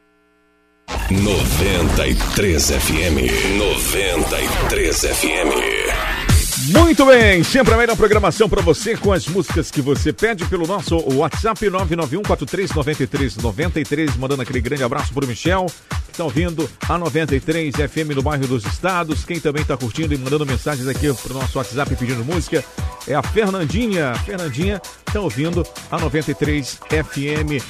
[1.12, 3.58] 93 FM.
[3.58, 6.19] 93 FM.
[6.68, 10.68] Muito bem, sempre a melhor programação para você com as músicas que você pede pelo
[10.68, 15.68] nosso WhatsApp 991439393, mandando aquele grande abraço pro Michel,
[16.06, 19.24] que está ouvindo a 93 FM no bairro dos Estados.
[19.24, 22.62] Quem também está curtindo e mandando mensagens aqui pro nosso WhatsApp pedindo música
[23.08, 24.14] é a Fernandinha.
[24.26, 27.64] Fernandinha está ouvindo a 93 FM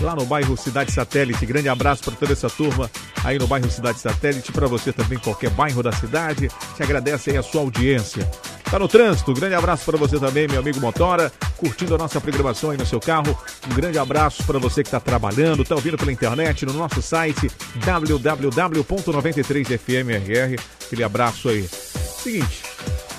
[0.00, 1.44] lá no bairro Cidade Satélite.
[1.46, 2.88] Grande abraço para toda essa turma
[3.24, 6.50] aí no bairro Cidade Satélite, para você também, qualquer bairro da cidade.
[6.76, 8.28] Te agradece aí a sua audiência.
[8.70, 12.70] Tá no trânsito, grande abraço para você também, meu amigo Motora, curtindo a nossa programação
[12.70, 13.34] aí no seu carro.
[13.70, 17.50] Um grande abraço para você que está trabalhando, está ouvindo pela internet, no nosso site
[17.84, 20.60] www.93fmrr.
[20.84, 21.66] Aquele abraço aí.
[21.66, 22.62] Seguinte,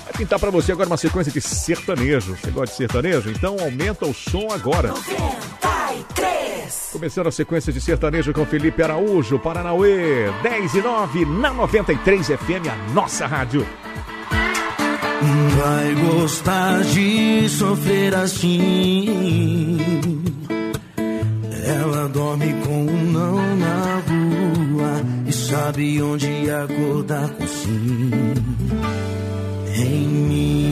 [0.04, 2.36] vai pintar para você agora uma sequência de sertanejo.
[2.36, 3.28] Você gosta de sertanejo?
[3.30, 4.86] Então aumenta o som agora.
[4.88, 5.79] 90.
[5.90, 6.90] 93.
[6.92, 12.68] Começando a sequência de sertanejo com Felipe Araújo, Paranauê, 10 e 9, na 93 FM,
[12.70, 13.66] a nossa rádio.
[15.56, 19.08] Vai gostar de sofrer assim.
[21.64, 28.10] Ela dorme com um não na rua e sabe onde acordar com sim
[29.76, 30.69] em mim.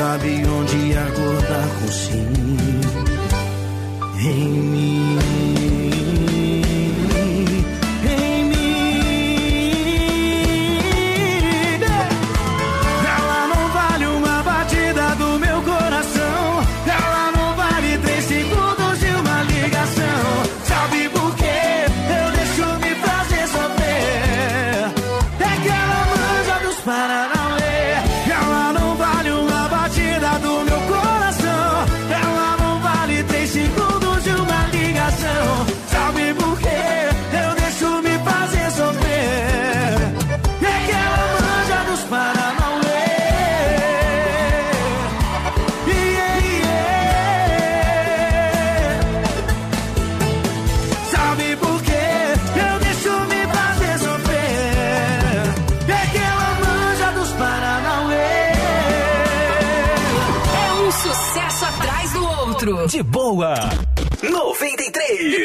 [0.00, 0.69] Babylon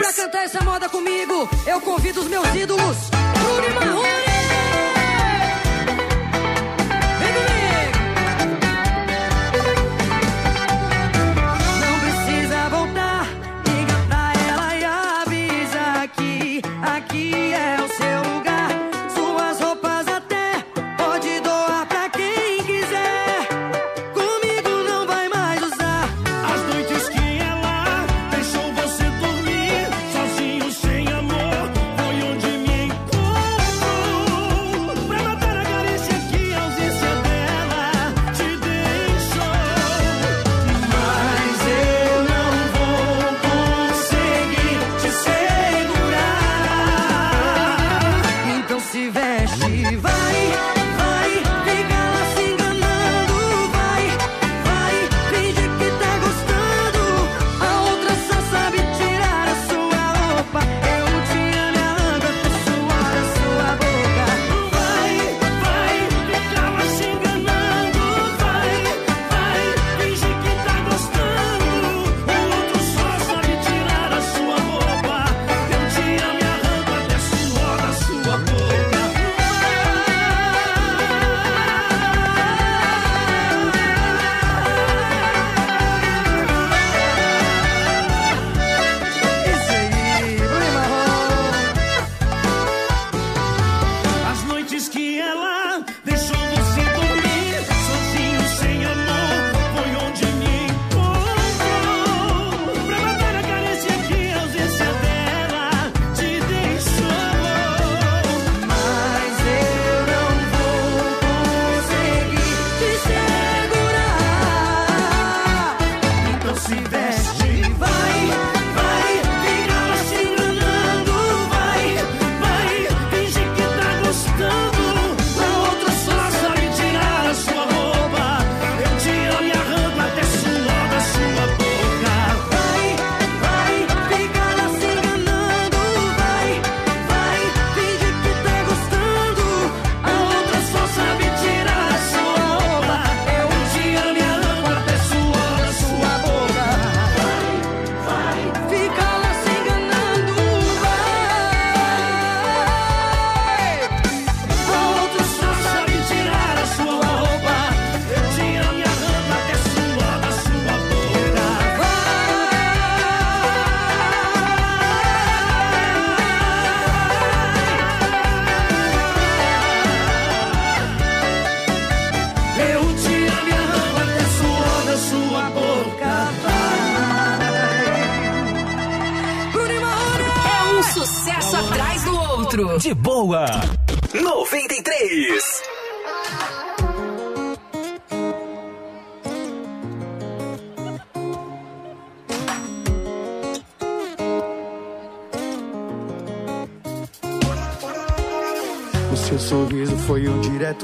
[0.06, 4.25] Pra cantar essa moda comigo, eu convido os meus ídolos, Bruno e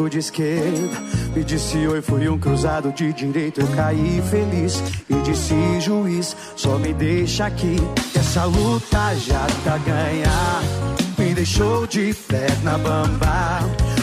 [0.10, 1.02] de esquerda.
[1.36, 3.62] Me disse oi, foi um cruzado de direita.
[3.62, 7.76] Eu caí feliz e disse juiz, só me deixa aqui.
[8.12, 10.32] que Essa luta já tá ganha.
[11.18, 13.60] Me deixou de perna bamba.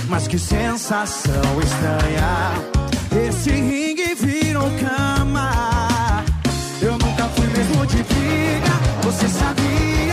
[0.08, 3.28] Mas que sensação estranha.
[3.28, 6.24] Esse ringue virou cama.
[6.80, 9.02] Eu nunca fui mesmo de briga.
[9.02, 10.07] Você sabia?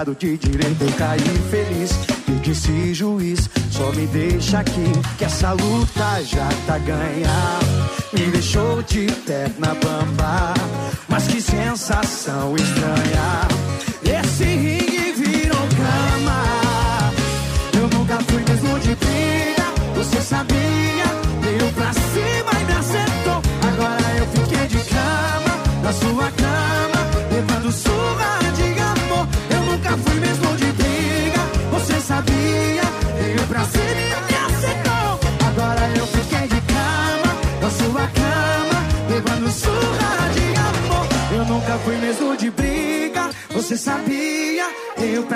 [0.00, 0.84] Cruzado de direita.
[0.84, 1.20] Eu caí
[1.50, 1.90] feliz
[2.28, 7.58] e disse juiz, só me deixa aqui que essa luta já tá ganha.
[8.12, 10.54] Me deixou de perna bamba,
[11.08, 13.49] mas que sensação estranha.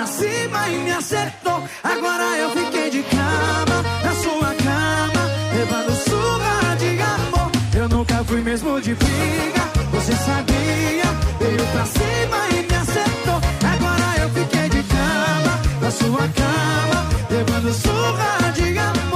[0.05, 1.63] Pra cima e me acertou.
[1.83, 7.51] Agora eu fiquei de cama, na sua cama, levando surra de amor.
[7.73, 11.05] Eu nunca fui mesmo de briga, você sabia?
[11.39, 13.41] Veio pra cima e me acertou.
[13.73, 19.15] Agora eu fiquei de cama, na sua cama, levando surra de amor.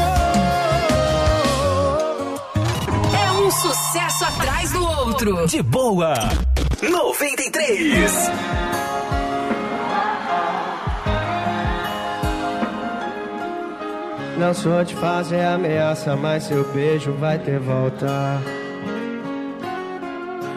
[3.14, 5.45] É um sucesso atrás do outro.
[5.45, 6.16] De boa.
[6.82, 8.89] 93.
[14.40, 18.07] Não sou de fazer ameaça, mas seu beijo vai ter volta.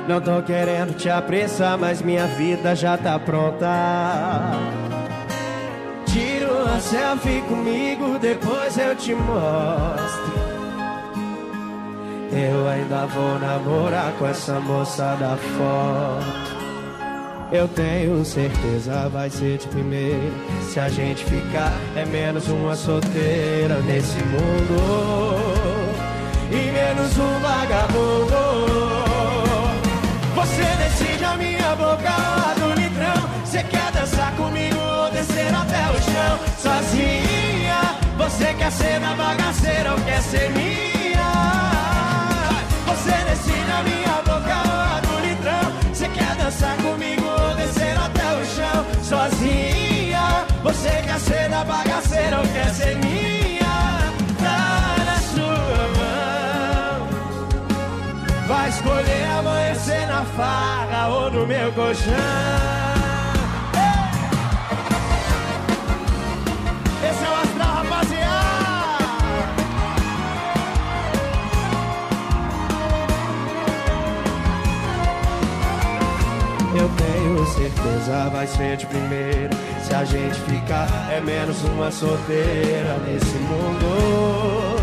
[0.06, 3.66] Não tô querendo te apressar, mas minha vida já tá pronta.
[6.06, 10.32] Tira uma selfie comigo, depois eu te mostro.
[12.30, 16.41] Eu ainda vou namorar com essa moça da foto.
[17.52, 20.32] Eu tenho certeza vai ser de primeira.
[20.70, 25.36] Se a gente ficar, é menos uma solteira nesse mundo.
[26.50, 28.62] E menos um vagabundo.
[30.34, 33.28] Você decide a minha boca lá do litrão.
[33.44, 36.38] Você quer dançar comigo ou descer até o chão?
[36.58, 41.32] Sozinha, você quer ser na bagaceira ou quer ser minha?
[42.86, 45.92] Você decide a minha boca lá do litrão.
[45.92, 47.21] Você quer dançar comigo
[49.12, 54.10] Sozinha, você quer ser na bagaceira ou quer ser minha?
[54.38, 57.08] Tá na sua mão.
[58.48, 62.91] Vai escolher amanhecer na farra ou no meu colchão.
[77.82, 79.50] Certeza vai ser de primeira.
[79.82, 84.76] Se a gente ficar, é menos uma solteira nesse mundo.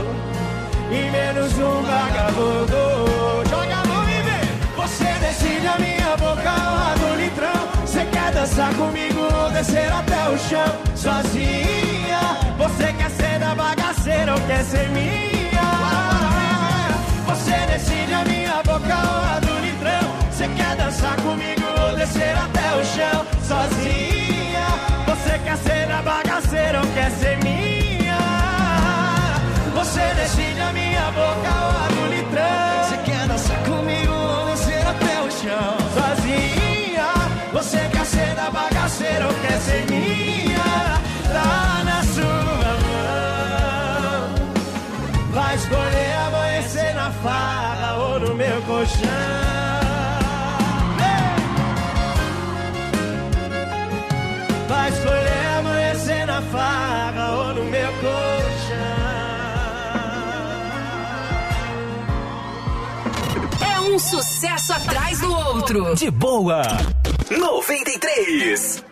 [0.92, 3.50] E menos um vagabundo.
[3.50, 4.42] Joga a mão e vem.
[4.76, 7.70] Você decide a minha boca lá no litrão.
[7.86, 10.76] Você quer dançar comigo ou descer até o chão?
[10.96, 12.38] Sozinha.
[12.58, 15.20] Você quer ser da bagaceira ou quer ser minha?
[17.28, 19.49] Você decide a minha boca lá litrão.
[20.40, 23.26] Você quer dançar comigo ou descer até o chão?
[23.46, 24.68] Sozinha.
[25.06, 28.18] Você quer ser da bagaceira ou quer ser minha?
[29.76, 32.84] Você decide a minha boca lá no litrão.
[32.86, 35.78] Você quer dançar comigo ou descer até o chão?
[35.94, 37.08] Sozinha.
[37.52, 41.02] Você quer ser da bagaceira ou quer ser minha?
[41.34, 44.36] Tá na sua mão.
[45.34, 49.49] Vai escolher amanhecer na farra ou no meu colchão.
[64.10, 65.94] Sucesso atrás do outro.
[65.96, 66.64] De boa.
[67.30, 68.84] 93.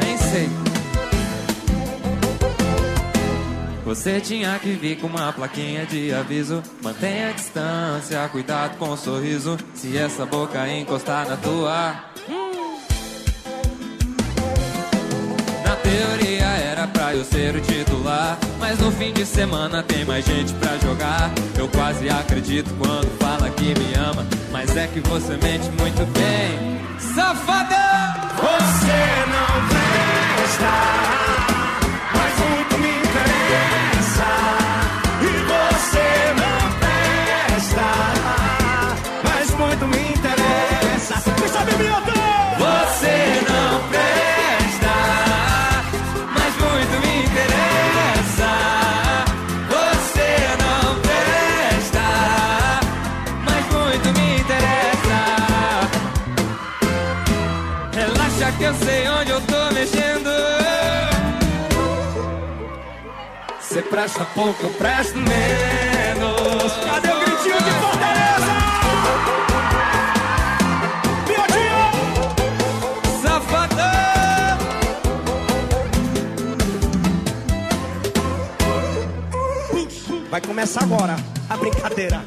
[0.00, 0.48] Nem sei.
[3.84, 6.62] Você tinha que vir com uma plaquinha de aviso.
[6.80, 9.56] Mantenha a distância, cuidado com o sorriso.
[9.74, 12.04] Se essa boca encostar na tua.
[12.28, 12.67] Na
[15.88, 18.38] teoria era pra eu ser o titular.
[18.58, 21.30] Mas no fim de semana tem mais gente pra jogar.
[21.56, 24.26] Eu quase acredito quando fala que me ama.
[24.52, 26.78] Mas é que você mente muito bem.
[27.14, 27.78] Safadão!
[28.36, 28.98] Você
[29.34, 30.97] não presta,
[63.98, 66.72] presta pouco, eu presto menos.
[66.84, 68.52] Cadê o gritinho de Fortaleza?
[73.20, 74.58] Safadão!
[80.30, 81.16] Vai começar agora
[81.50, 82.22] a brincadeira.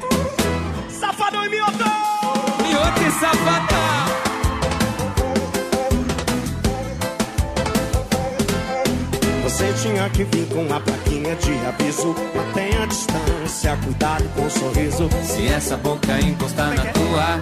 [0.90, 1.84] Safadão e Mioto!
[2.68, 3.92] Mioto e Safadão!
[9.44, 12.14] Você tinha que vir com uma plaquinha de aviso.
[12.34, 15.08] Mantenha a distância, cuidado com o sorriso.
[15.24, 17.40] Se essa boca encostar na tua.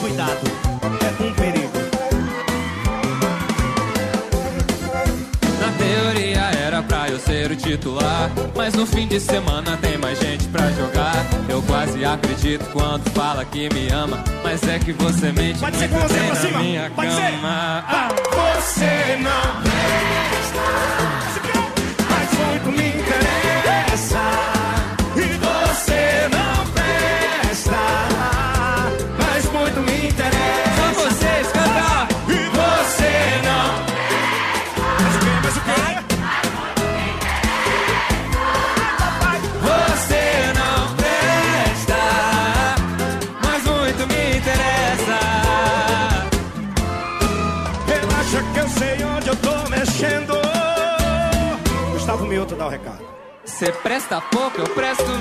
[0.00, 0.50] Cuidado,
[1.02, 1.80] é um perigo.
[5.60, 8.30] Na teoria era pra eu ser o titular.
[8.56, 11.26] Mas no fim de semana tem mais gente pra jogar.
[11.48, 14.22] Eu quase acredito quando fala que me ama.
[14.42, 16.58] Mas é que você mente Pode ser muito com você bem pra na cima.
[16.60, 17.20] minha Pode ser.
[17.32, 17.84] cama.
[17.88, 18.08] Ah,
[18.60, 19.69] Você não
[53.60, 55.20] Você presta pouco, eu presto menos.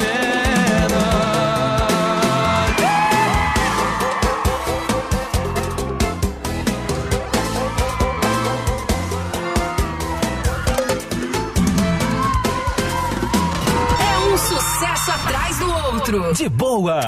[13.99, 16.33] É um sucesso atrás do outro.
[16.33, 17.01] De boa.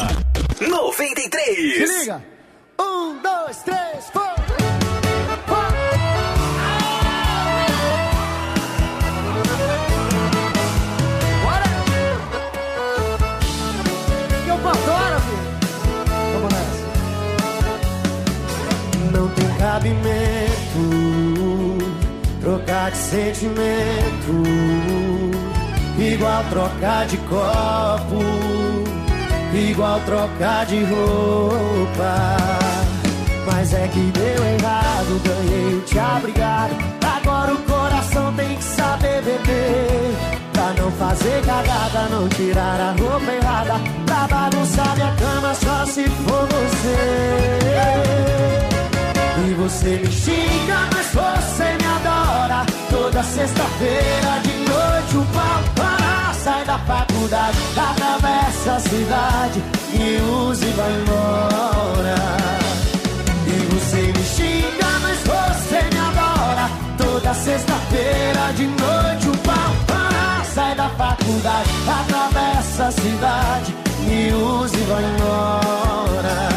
[0.60, 1.56] 93.
[1.56, 2.22] Se liga.
[2.78, 4.31] Um, dois, três, foi.
[19.82, 21.78] Cabimento
[22.40, 24.44] trocar de sentimento,
[25.98, 28.20] igual trocar de copo,
[29.54, 32.38] igual trocar de roupa.
[33.52, 36.76] Mas é que deu errado, ganhei te abrigado.
[37.04, 40.16] Agora o coração tem que saber beber.
[40.54, 43.74] Pra não fazer cagada, não tirar a roupa errada.
[44.06, 47.92] Pra bagunçar minha cama só se for você.
[49.44, 52.64] E você me xinga, mas você me adora.
[52.92, 56.34] Toda sexta-feira de noite o pau para.
[56.34, 59.64] Sai da faculdade, atravessa a cidade
[59.94, 62.16] e usa e vai embora.
[63.48, 66.70] E você me xinga, mas você me adora.
[66.98, 70.44] Toda sexta-feira de noite o pau para.
[70.46, 73.76] Sai da faculdade, atravessa a cidade
[74.08, 76.51] e usa e vai embora.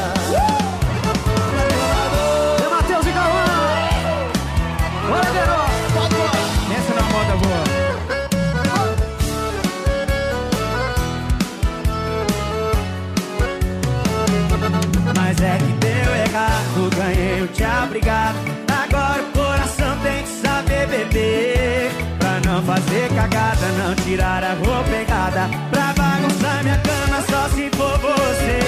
[24.14, 25.50] Tirar a roupa errada.
[25.70, 28.60] Pra bagunçar minha cama só se for você.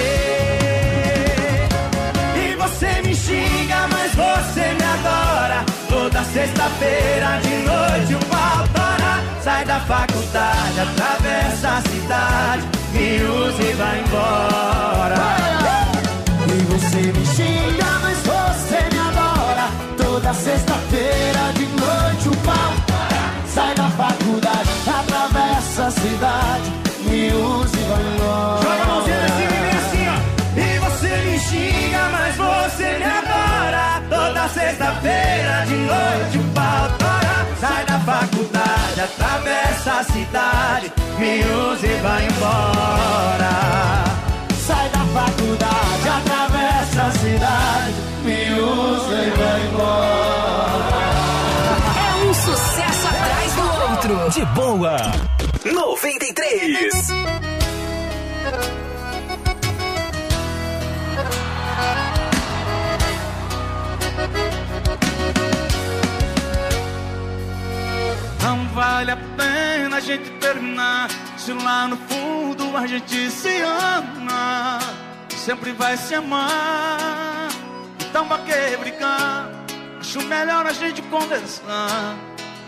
[2.35, 5.63] E você me xinga, mas você me adora.
[5.89, 9.13] Toda sexta-feira de noite o pau tora.
[9.41, 15.15] Sai da faculdade, atravessa a cidade, me usa e vai embora.
[16.49, 19.69] E você me xinga, mas você me adora.
[19.97, 23.47] Toda sexta-feira de noite o pau para.
[23.47, 24.76] Sai da faculdade,
[25.77, 26.71] atravessa a cidade,
[27.05, 28.61] me e vai embora.
[28.61, 30.59] Joga a mãozinha e vem assim, ó.
[30.59, 34.01] E você me xinga, mas você me adora.
[34.09, 37.47] Toda sexta-feira de noite o pau tora.
[37.59, 44.03] Sai da faculdade, atravessa a cidade, me usa e vai embora.
[44.65, 47.93] Sai da faculdade, atravessa a cidade,
[48.23, 50.57] me usa e vai embora.
[51.97, 54.29] É um sucesso atrás do outro.
[54.31, 54.97] De boa.
[55.65, 57.07] 93.
[68.41, 71.09] Não vale a pena a gente terminar.
[71.37, 74.79] Se lá no fundo a gente se ama
[75.47, 77.47] Sempre vai se amar.
[78.01, 79.49] Então pra que brigar?
[79.97, 82.17] Acho melhor a gente conversar.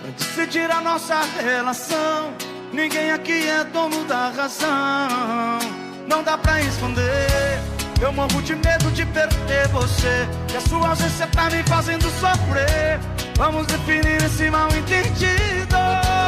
[0.01, 2.33] Pra decidir a nossa relação
[2.71, 5.59] Ninguém aqui é dono da razão.
[6.07, 7.59] Não dá pra esconder.
[8.01, 10.27] Eu morro de medo de perder você.
[10.53, 12.99] E a sua ausência tá me fazendo sofrer.
[13.35, 15.77] Vamos definir esse mal entendido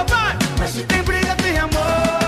[0.07, 0.37] Vai!
[0.57, 2.20] Mas se tem briga, tem amor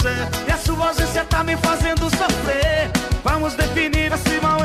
[0.00, 0.08] você.
[0.48, 2.90] E a sua ausência tá me fazendo sofrer.
[3.22, 4.59] Vamos definir esse mal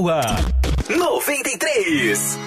[0.00, 0.22] boa.
[0.88, 2.38] 93.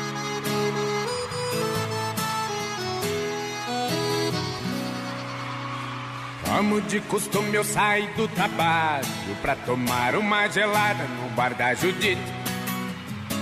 [6.46, 9.06] Como de costume eu saio do trabalho
[9.42, 12.22] pra tomar uma gelada no bar da Judite.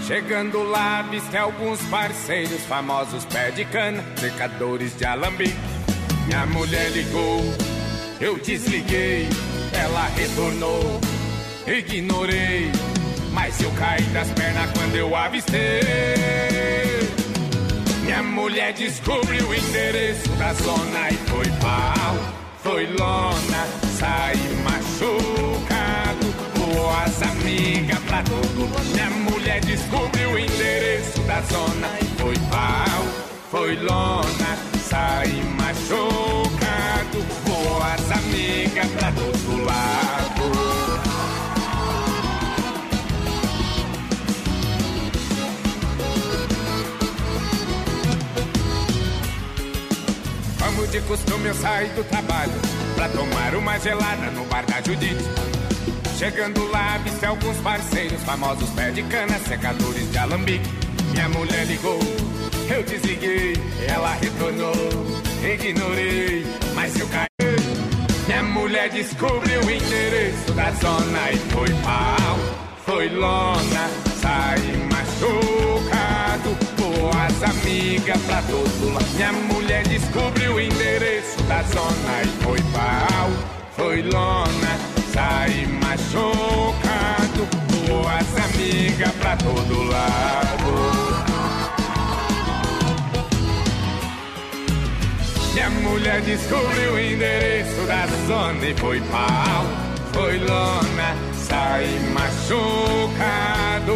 [0.07, 5.55] Chegando lá, avistei alguns parceiros famosos pé de cana, secadores de alambique.
[6.25, 7.41] Minha mulher ligou,
[8.19, 9.27] eu desliguei,
[9.73, 10.99] ela retornou,
[11.65, 12.90] ignorei.
[13.31, 15.81] Mas eu caí das pernas quando eu avistei.
[18.03, 22.17] Minha mulher descobriu o endereço da zona e foi pau,
[22.61, 23.67] foi lona,
[23.97, 28.69] saí machucado, voou as amigas pra todo.
[28.93, 33.05] Minha mulher descobriu o endereço da zona e foi pau,
[33.49, 34.57] foi lona,
[34.89, 40.30] saí machucado, voou as amigas pra todo lado.
[50.91, 52.51] De costume eu saio do trabalho
[52.95, 55.23] Pra tomar uma gelada no bar da Judite.
[56.17, 60.69] Chegando lá, avistei alguns parceiros Famosos pé de cana, secadores de alambique.
[61.13, 61.99] Minha mulher ligou,
[62.69, 63.53] eu desliguei
[63.87, 64.73] Ela retornou,
[65.41, 66.45] ignorei
[66.75, 67.27] Mas eu caí.
[68.27, 72.37] Minha mulher descobriu o endereço da zona E foi pau,
[72.85, 73.89] foi lona
[74.21, 79.05] Saí machucado, voou as as amigas pra todo lado.
[79.15, 80.61] Minha mulher descobriu o
[81.21, 83.29] endereço da zona e foi pau,
[83.75, 84.79] foi lona,
[85.13, 87.47] saí machucado.
[87.87, 90.71] Com as amigas pra todo lado.
[95.53, 99.65] Minha mulher descobriu o endereço da zona e foi pau,
[100.13, 103.91] foi lona, saí machucado.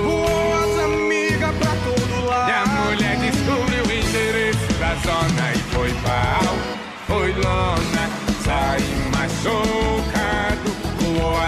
[7.35, 8.09] Foi lona,
[8.43, 10.75] saí machucado.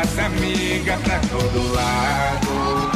[0.02, 2.92] As amigas pra todo lado.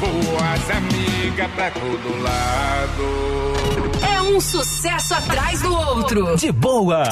[0.00, 3.04] Boas amigas pra todo lado.
[4.08, 6.36] É um sucesso atrás do outro.
[6.36, 7.04] De boa.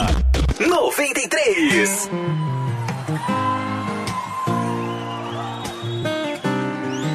[0.58, 2.10] 93.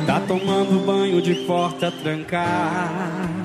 [0.06, 3.37] Tá tomando banho de porta trancada.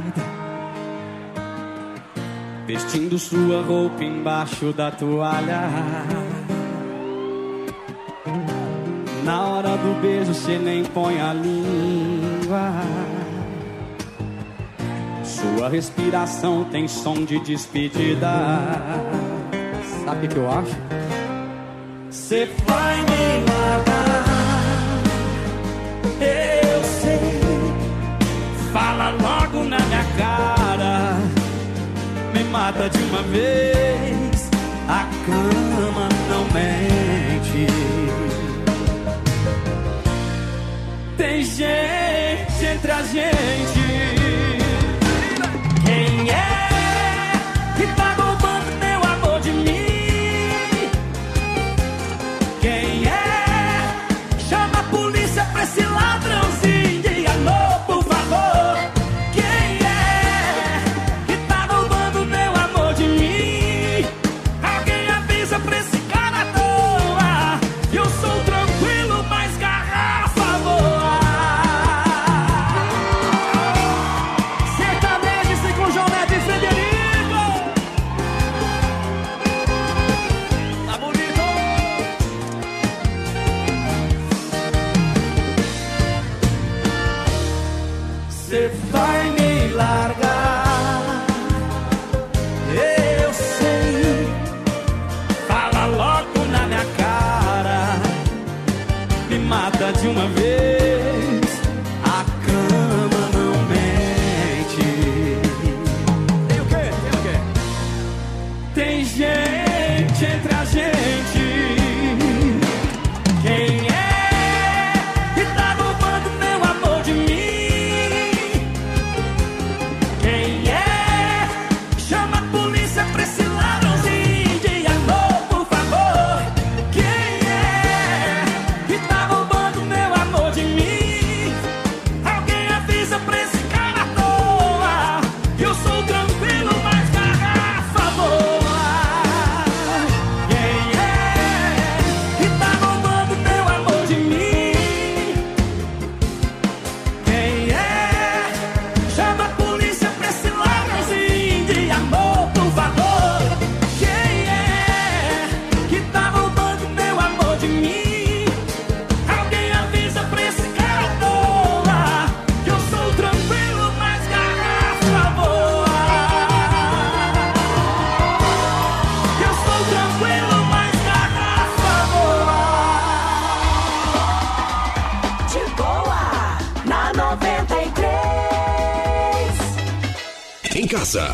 [2.72, 5.68] Vestindo sua roupa embaixo da toalha.
[9.22, 12.72] Na hora do beijo cê nem põe a língua.
[15.22, 18.30] Sua respiração tem som de despedida.
[20.06, 20.74] Sabe o que eu acho?
[22.08, 24.11] Cê vai me matar.
[32.62, 34.50] Mata de uma vez.
[34.88, 37.66] A cama não mente.
[41.16, 43.81] Tem gente entre a gente.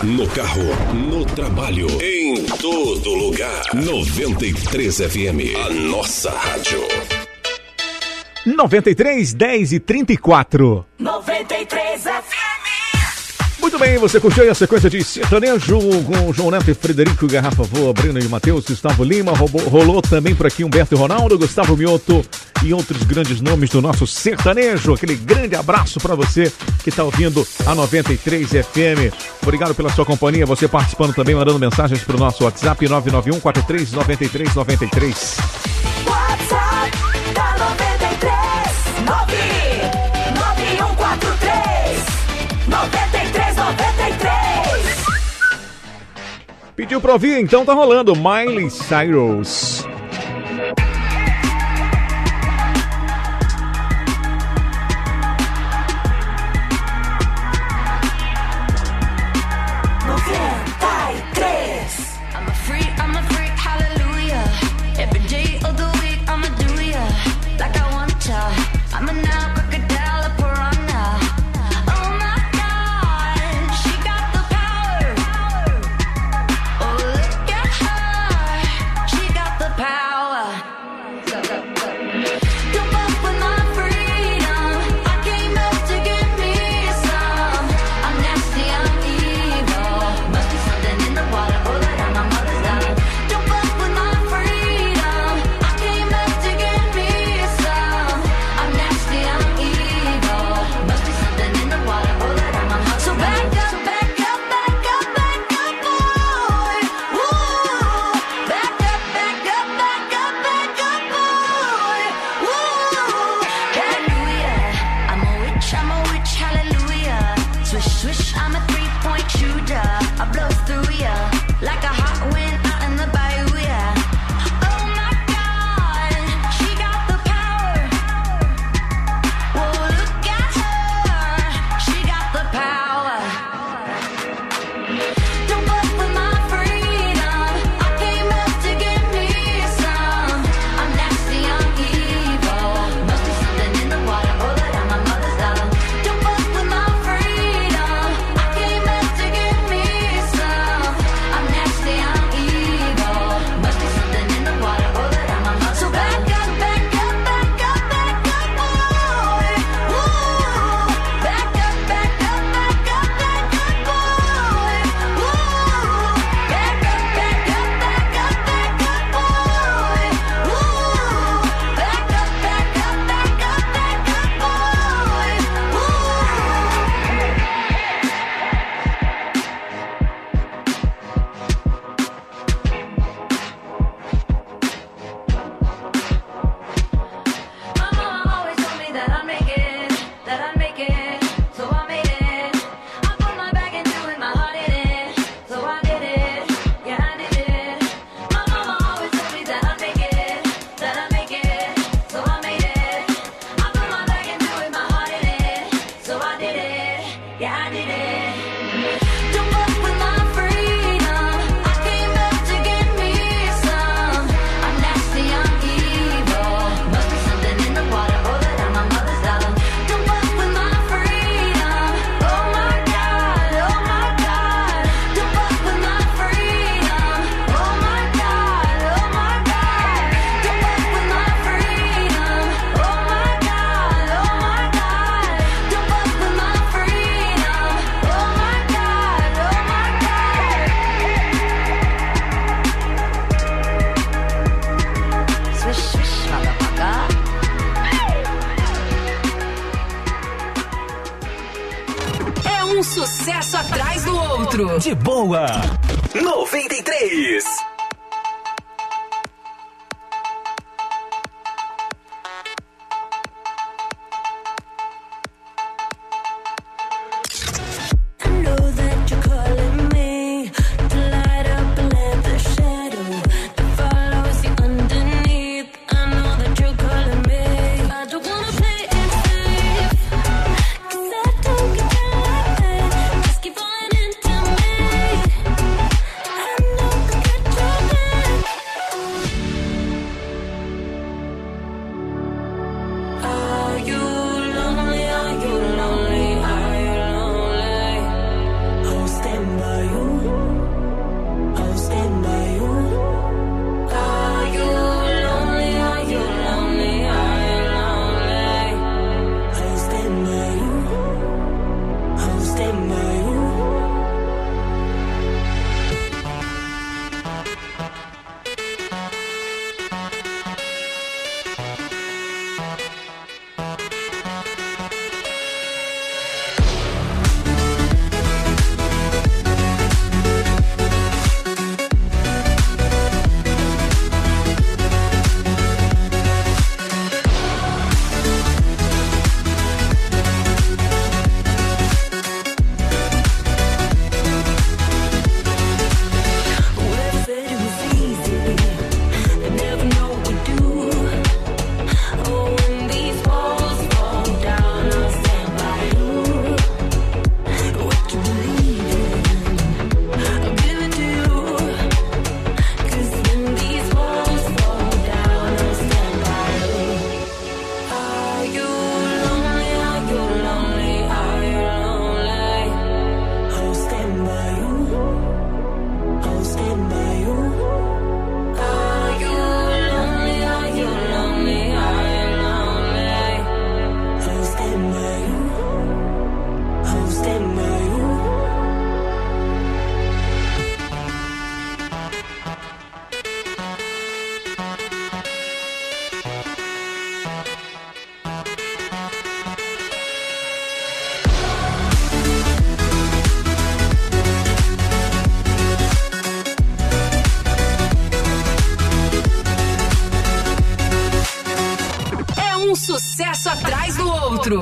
[0.05, 0.63] No carro,
[0.95, 3.63] no trabalho, em todo lugar.
[3.75, 6.81] 93 FM, a nossa rádio.
[8.47, 10.87] 93, 10 e 34.
[10.99, 11.78] 93 FM.
[13.79, 17.93] Muito bem, você curtiu a sequência de sertanejo com João Neto e Frederico Garrafa Voa,
[17.93, 19.31] Breno e Matheus, Gustavo Lima,
[19.71, 22.25] rolou também por aqui Humberto e Ronaldo, Gustavo Mioto
[22.65, 24.95] e outros grandes nomes do nosso sertanejo.
[24.95, 26.53] Aquele grande abraço para você
[26.83, 29.15] que está ouvindo a 93 FM.
[29.41, 33.93] Obrigado pela sua companhia, você participando também, mandando mensagens para o nosso WhatsApp 991 43
[33.93, 35.37] 93 93.
[46.79, 49.85] Pediu pra ouvir, então tá rolando Miley Cyrus.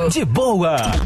[0.09, 1.06] 简报啊。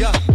[0.00, 0.29] Yeah.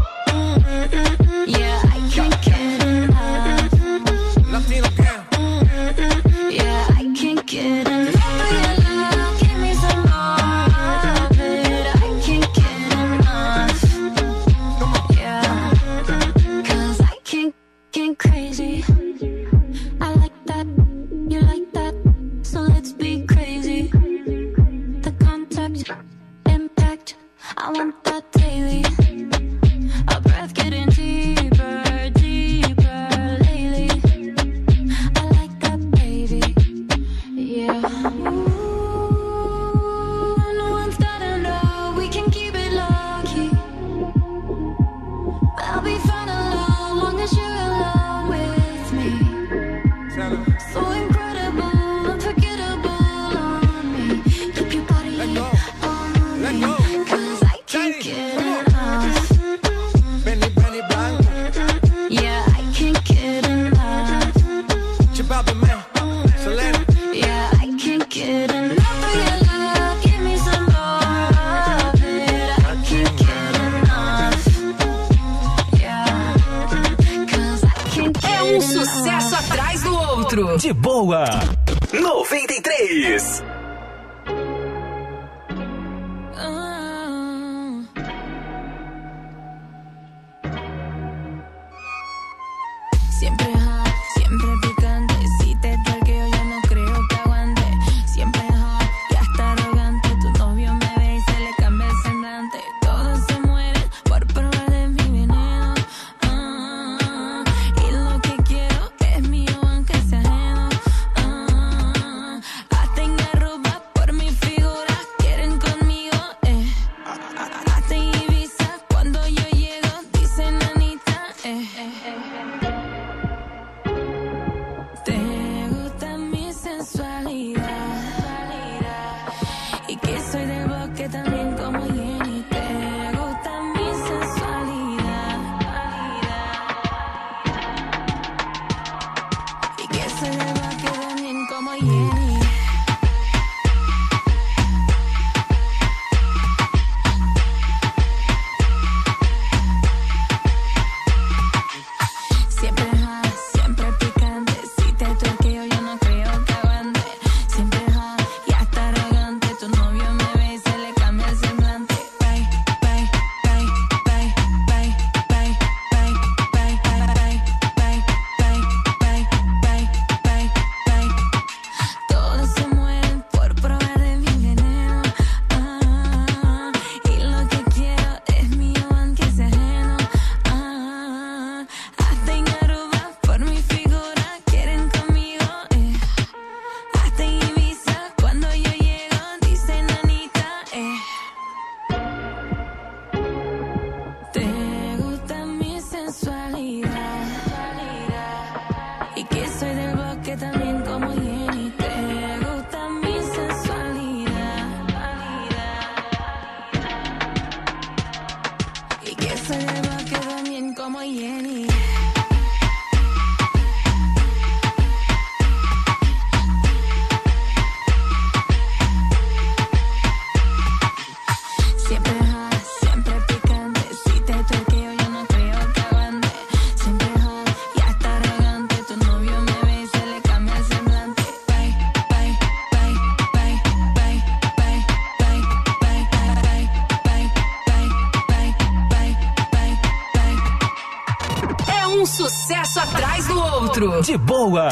[243.85, 244.01] Centro.
[244.01, 244.69] De boa.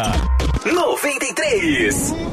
[0.65, 2.32] 93.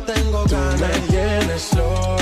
[0.00, 0.78] tengo ganas.
[0.78, 2.19] Tú me tienes loco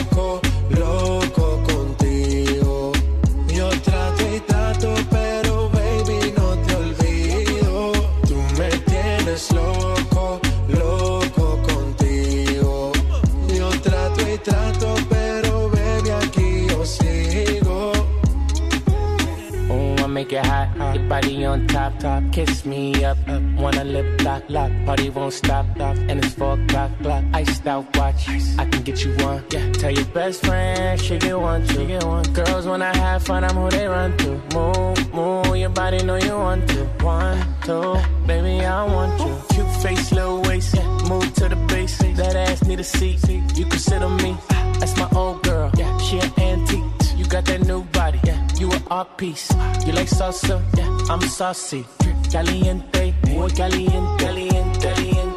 [21.09, 22.22] body on top, top.
[22.32, 23.43] Kiss me up, up.
[23.56, 24.70] Wanna lip lock, lock.
[24.85, 27.24] Party won't stop, stop And it's four o'clock, block.
[27.32, 28.28] Iced out watch.
[28.28, 28.59] Ice.
[28.59, 29.43] I can get you one.
[29.51, 29.72] Yeah.
[29.72, 32.24] Tell your best friend she get one, she get one.
[32.32, 34.30] Girls when I have fun, I'm who they run to.
[34.55, 35.56] Move, move.
[35.56, 36.85] Your body know you want to.
[37.02, 39.35] One, two, baby I want you.
[39.55, 40.74] Cute face, little waist.
[41.09, 41.98] Move to the base.
[41.98, 43.26] That ass need a seat.
[43.56, 44.36] You can sit on me.
[44.78, 45.70] That's my old girl.
[45.76, 45.97] Yeah.
[45.98, 46.85] She an antique.
[47.16, 48.20] You got that new body.
[48.24, 49.51] Yeah you are art piece.
[49.86, 50.62] You like salsa?
[50.76, 51.85] Yeah, I'm saucy.
[52.30, 54.89] Caliente, muy caliente, caliente,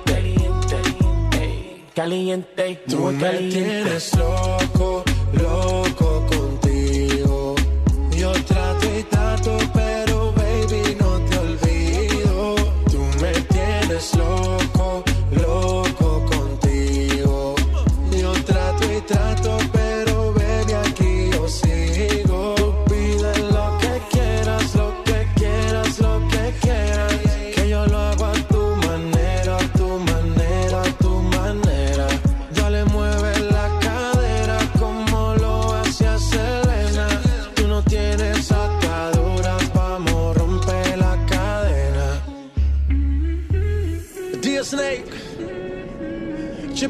[0.08, 2.80] caliente, caliente, caliente.
[2.88, 5.04] Tú me tienes loco,
[5.34, 7.56] loco contigo.
[8.12, 9.58] Yo trato y trato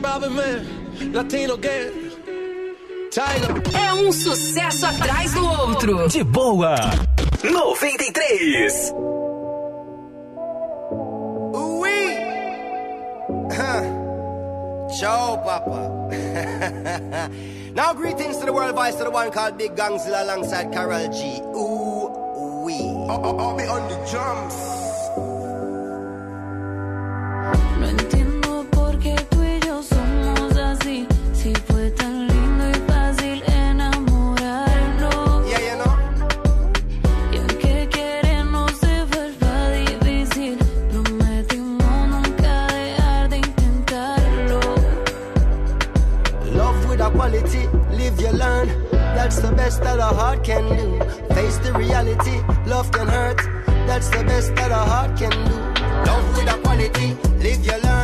[0.02, 2.12] Man, Latino Gang,
[3.74, 6.08] É um sucesso atrás do outro.
[6.08, 6.76] De boa.
[7.44, 8.94] 93.
[11.54, 11.90] Ui.
[14.98, 15.92] Tchau, Papa.
[17.76, 21.42] now greetings to the world vice to the one called Big Gangzilla alongside Carol G.
[21.54, 22.74] Ui.
[23.08, 24.81] I'll be on the jumps.
[49.32, 51.00] That's the best that a heart can do.
[51.34, 53.38] Face the reality, love can hurt.
[53.88, 55.56] That's the best that a heart can do.
[56.04, 58.01] Don't with a quality, live your life.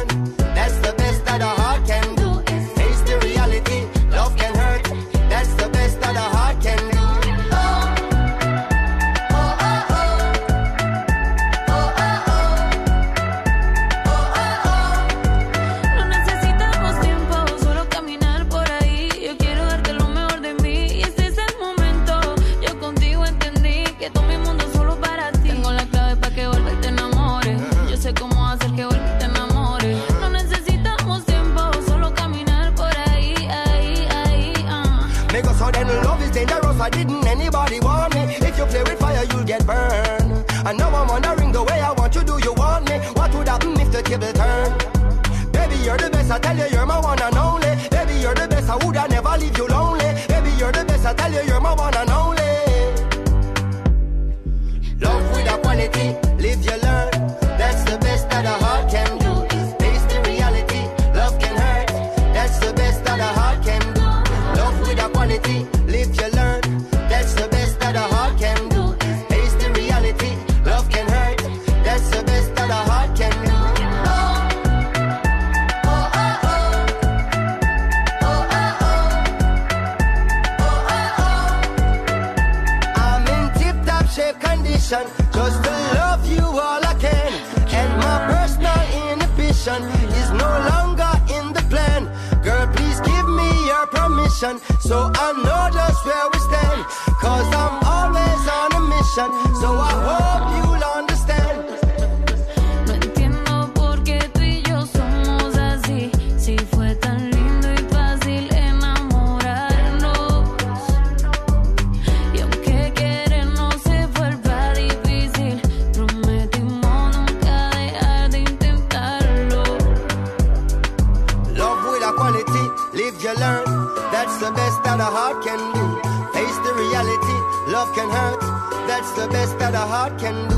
[124.97, 125.85] that a heart can do.
[126.33, 128.41] Face the reality, love can hurt.
[128.87, 130.55] That's the best that a heart can do.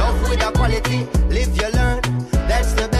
[0.00, 2.00] Love with a quality, live you learn.
[2.48, 2.93] That's the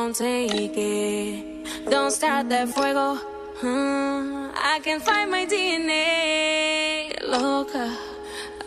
[0.00, 1.90] won't take it.
[1.90, 3.16] Don't start that fuego.
[3.60, 7.12] Hmm, I can find my DNA.
[7.28, 7.86] Loca.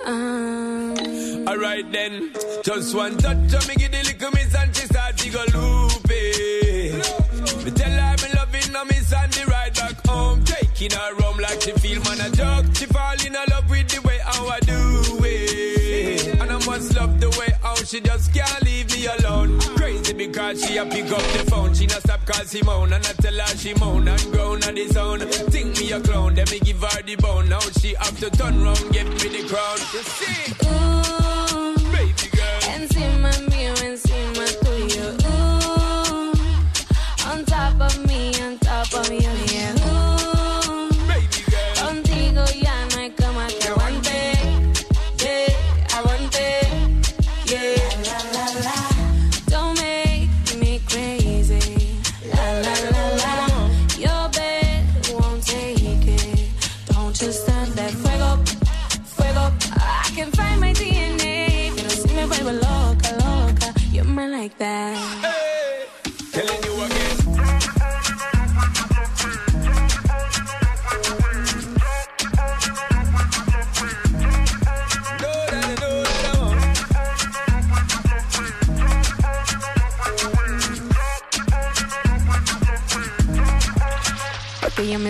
[0.05, 1.47] Um.
[1.47, 2.33] Alright then,
[2.63, 6.23] just one touch of me, get the little miss and she start to go loopy.
[7.63, 10.43] Me tell her me loving her, miss and the ride back home.
[10.43, 12.65] Taking her home like she feel man a joke.
[12.75, 14.79] She fall in love with the way how I do
[15.25, 16.39] it.
[16.39, 19.72] And I must love the way how she just can't leave me alone.
[20.25, 21.73] Because she a pick up the phone.
[21.73, 24.87] She not stop call Simone and I tell her she moan and groan on the
[24.87, 25.19] zone.
[25.19, 27.49] Think me a clown, then me give her the bone.
[27.49, 29.77] Now she have to turn round, give me the crown.
[29.91, 30.53] You see?
[30.63, 32.61] Ooh, baby girl.
[32.73, 35.07] Encima mío, encima tuyo.
[35.27, 36.31] Ooh,
[37.29, 39.82] on top of me, on top of you, yeah.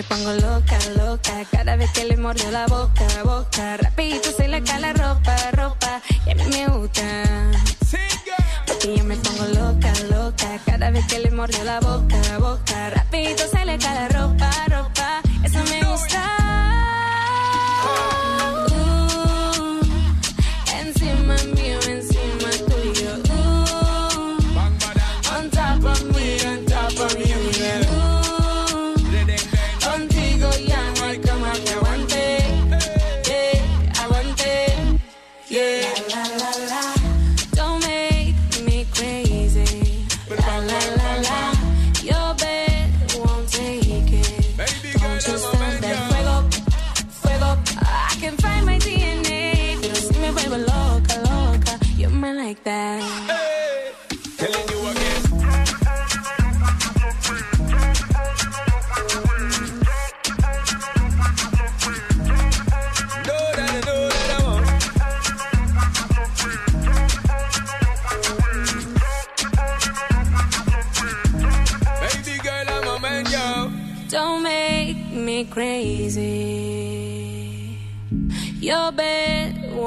[0.08, 1.44] Pongo loca, loca.
[1.50, 3.76] Cada vez que le mordió la boca, boca.
[3.76, 6.00] Rapidito se le cae la ropa, ropa.
[6.26, 7.02] Y a mí me gusta.
[8.66, 10.58] Porque yo me pongo loca, loca.
[10.64, 12.90] Cada vez que le mordió la boca, boca.
[12.90, 14.50] Rapidito se le cae la ropa,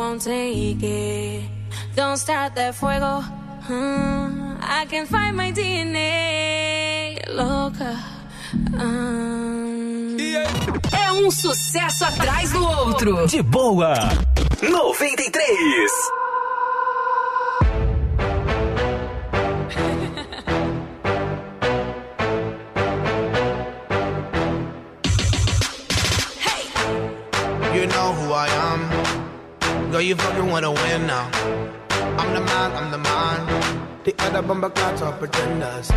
[0.08, 1.44] won't take it.
[1.96, 3.22] Don't start that fuego.
[3.68, 7.20] Hmm, I can find my DNA.
[7.30, 7.94] Loca.
[8.80, 10.16] Um,
[10.94, 13.28] É um sucesso atrás do outro.
[13.28, 13.94] De boa.
[14.62, 15.92] 93.
[30.08, 31.30] You fucking wanna win now.
[32.18, 34.04] I'm the man, I'm the man.
[34.06, 35.92] The other bumper clocks are pretenders.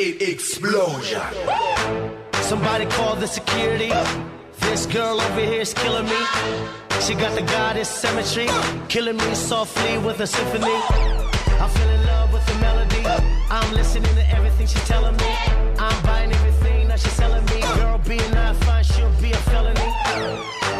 [0.00, 1.20] It, explosion.
[2.42, 3.92] Somebody call the security.
[4.60, 6.22] This girl over here is killing me.
[7.00, 8.48] She got the goddess symmetry,
[8.88, 11.29] killing me softly with a symphony.
[11.60, 13.04] I fell in love with the melody.
[13.50, 15.30] I'm listening to everything she's telling me.
[15.78, 17.60] I'm buying everything that she's selling me.
[17.76, 19.88] Girl, being not fine, she'll be a felony.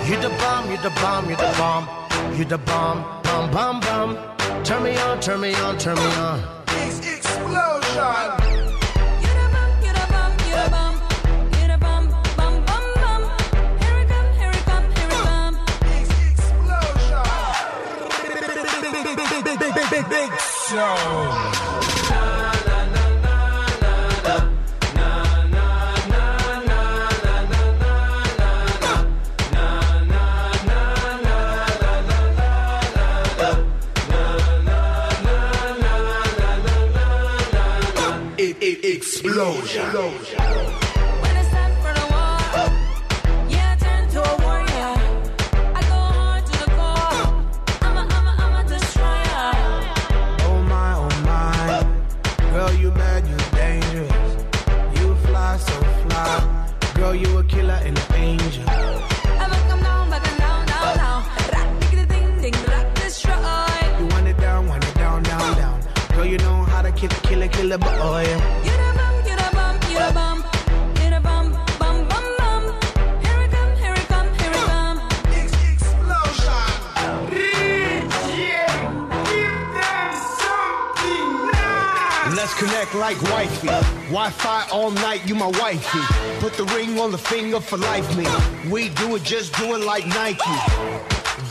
[0.08, 1.86] You the bomb, you the bomb, you the bomb,
[2.34, 4.64] you the bomb, bomb, bomb, bomb.
[4.64, 6.42] Turn me on, turn me on, turn me on.
[6.68, 8.39] Explosion!
[38.82, 39.84] Explosion.
[39.90, 40.39] Explosion.
[87.60, 88.26] for life me.
[88.70, 90.56] We do it just do it like Nike.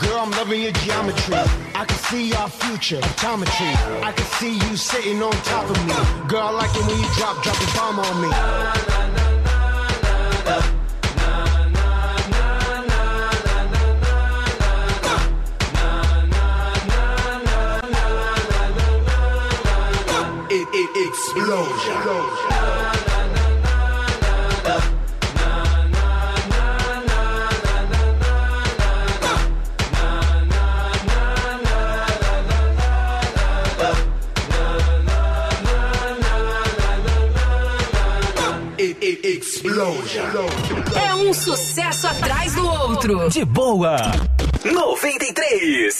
[0.00, 1.34] Girl, I'm loving your geometry.
[1.74, 4.02] I can see our future, optometry.
[4.02, 5.94] I can see you sitting on top of me.
[6.28, 8.30] Girl, I like it when you drop, drop a bomb on me.
[20.52, 21.96] Explosion.
[21.96, 22.59] Explosion.
[43.10, 43.28] Centro.
[43.28, 43.96] De boa.
[44.64, 45.99] 93.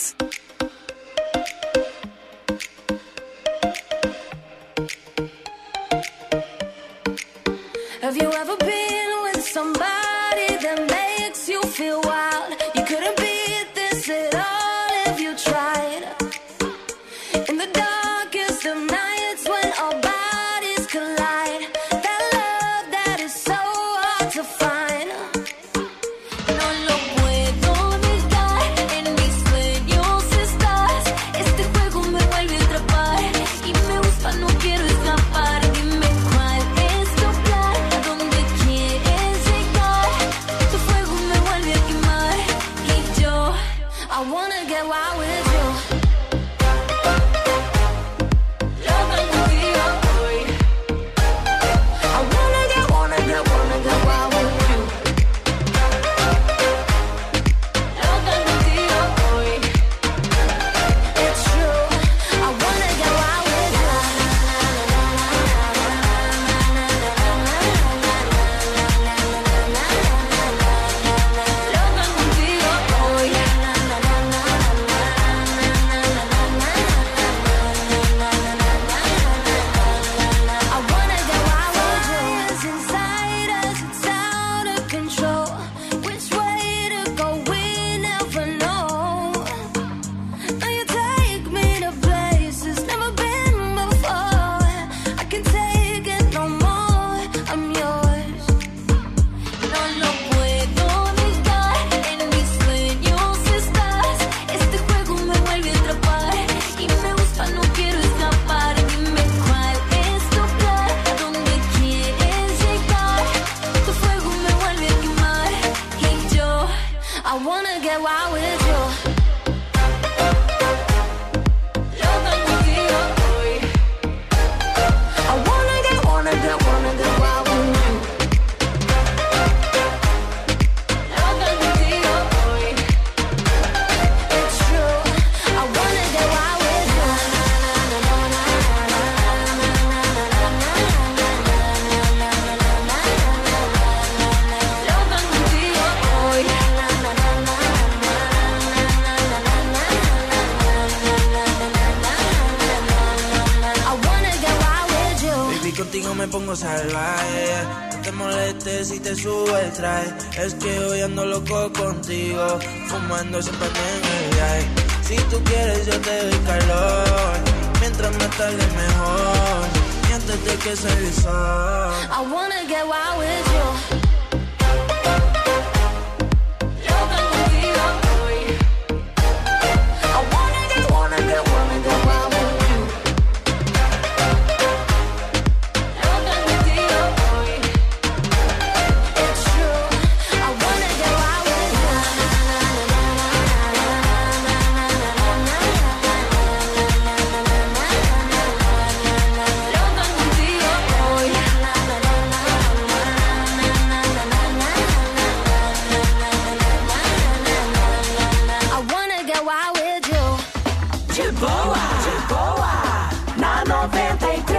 [211.41, 213.09] Boa, de boa,
[213.39, 214.59] na 93.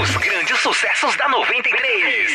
[0.00, 2.30] Os grandes sucessos da 93.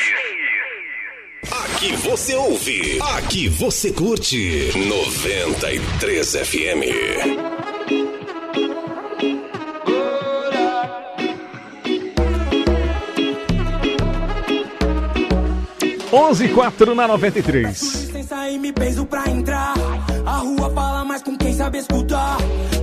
[1.63, 6.83] Aqui você ouve, aqui você curte 93 FM.
[16.11, 18.09] 11 4 na 93.
[18.29, 19.73] licença e me peso pra entrar.
[20.25, 22.37] A rua fala mais com sabe escutar.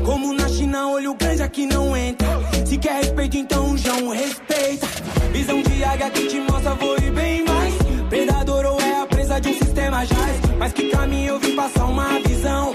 [0.04, 2.28] Como na China, olho grande aqui não entra.
[2.66, 4.86] Se quer respeito, então João respeita.
[5.32, 7.74] Visão de águia que te mostra vou e bem mais.
[8.10, 10.40] Predador ou é a presa de um sistema jaz.
[10.58, 12.74] Mas que caminho eu vim passar uma visão.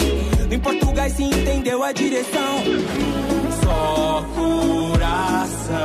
[0.49, 2.63] Em português se entendeu a direção.
[3.63, 5.81] Só coração.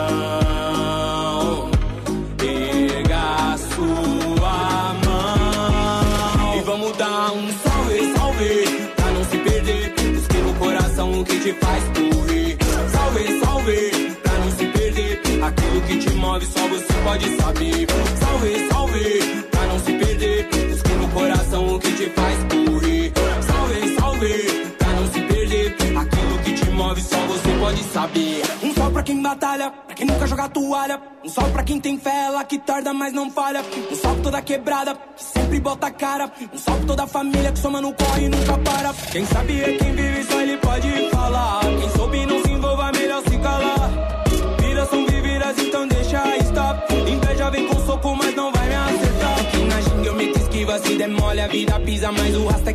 [11.27, 12.57] Que te faz correr.
[12.93, 14.16] Salve, salve.
[14.23, 15.20] Pra não se perder.
[15.43, 17.86] Aquilo que te move só você pode saber.
[18.20, 19.44] Salve, salve.
[19.51, 20.48] Pra não se perder.
[20.70, 23.12] Busque no coração o que te faz correr.
[23.47, 24.73] Salve, salve.
[24.78, 25.77] Pra não se perder.
[25.98, 28.56] Aquilo que te move só você pode saber.
[29.07, 31.01] Quem batalha, pra quem nunca joga toalha.
[31.24, 33.61] Um sol pra quem tem fé, ela que tarda, mas não falha.
[33.62, 36.24] Um pra toda quebrada, que sempre bota a cara.
[36.53, 38.93] Um pra toda a família que soma no corre e nunca para.
[39.12, 41.61] Quem sabe é quem vive, só ele pode falar.
[41.61, 43.91] Quem soube não se envolva, melhor se calar.
[44.61, 46.87] Vidas são vividas, então deixa estar.
[47.07, 49.41] Inveja vem com soco, mas não vai me acertar.
[49.41, 52.11] Aqui na ginga eu meto esquiva, se demole a vida pisa.
[52.11, 52.74] Mas o rastro é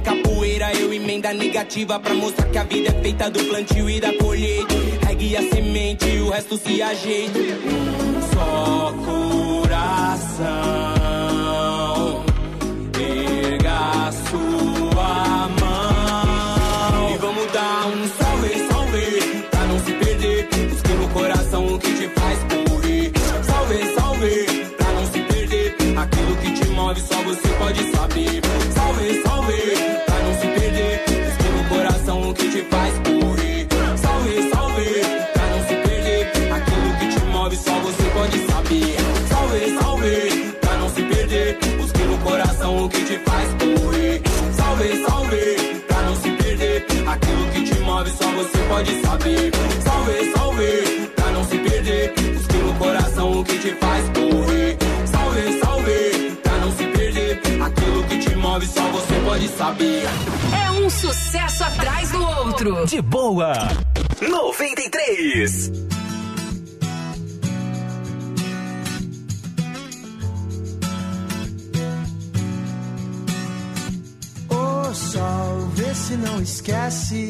[0.70, 2.00] eu emenda negativa.
[2.00, 4.76] Pra mostrar que a vida é feita do plantio e da colheita.
[5.08, 7.40] Regue a semente e o resto se ajeita.
[8.34, 10.52] Só coração.
[13.00, 17.12] Erga sua mão.
[17.14, 19.44] E vamos dar um salve, salve.
[19.50, 20.48] Pra não se perder.
[20.70, 23.12] Busque no coração o que te faz correr.
[23.46, 24.46] Salve, salve.
[24.78, 25.76] Pra não se perder.
[25.98, 28.41] Aquilo que te move só você pode saber.
[48.42, 49.52] Você pode saber.
[49.84, 51.12] Salve, salve.
[51.16, 52.14] Pra não se perder.
[52.34, 54.78] Busque no coração o que te faz correr.
[55.06, 56.38] Salve, salve.
[56.44, 57.42] Pra não se perder.
[57.62, 60.04] Aquilo que te move só você pode saber.
[60.66, 62.86] É um sucesso atrás do outro.
[62.86, 63.54] De boa.
[64.22, 65.72] 93.
[74.50, 77.30] Ô sol, vê se não esquece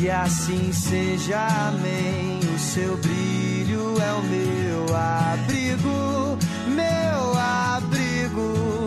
[0.00, 2.40] Que assim seja, amém.
[2.54, 8.86] O seu brilho é o meu abrigo, meu abrigo.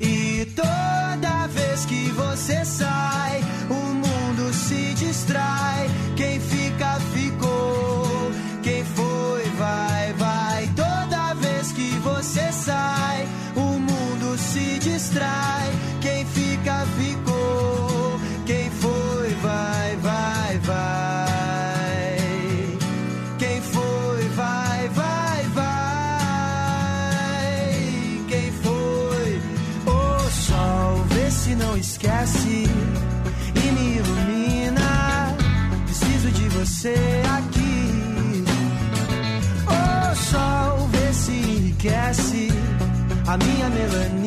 [0.00, 5.90] E toda vez que você sai, o mundo se distrai.
[6.16, 7.33] Quem fica, ficou.
[36.84, 38.44] Você aqui.
[39.66, 42.48] O sol, vê se enriquece
[43.26, 44.23] a minha melanina.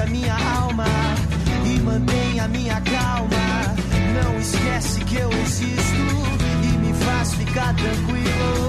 [0.00, 0.86] a minha alma
[1.64, 3.36] e mantém a minha calma.
[4.22, 6.02] Não esquece que eu existo
[6.62, 8.67] e me faz ficar tranquilo.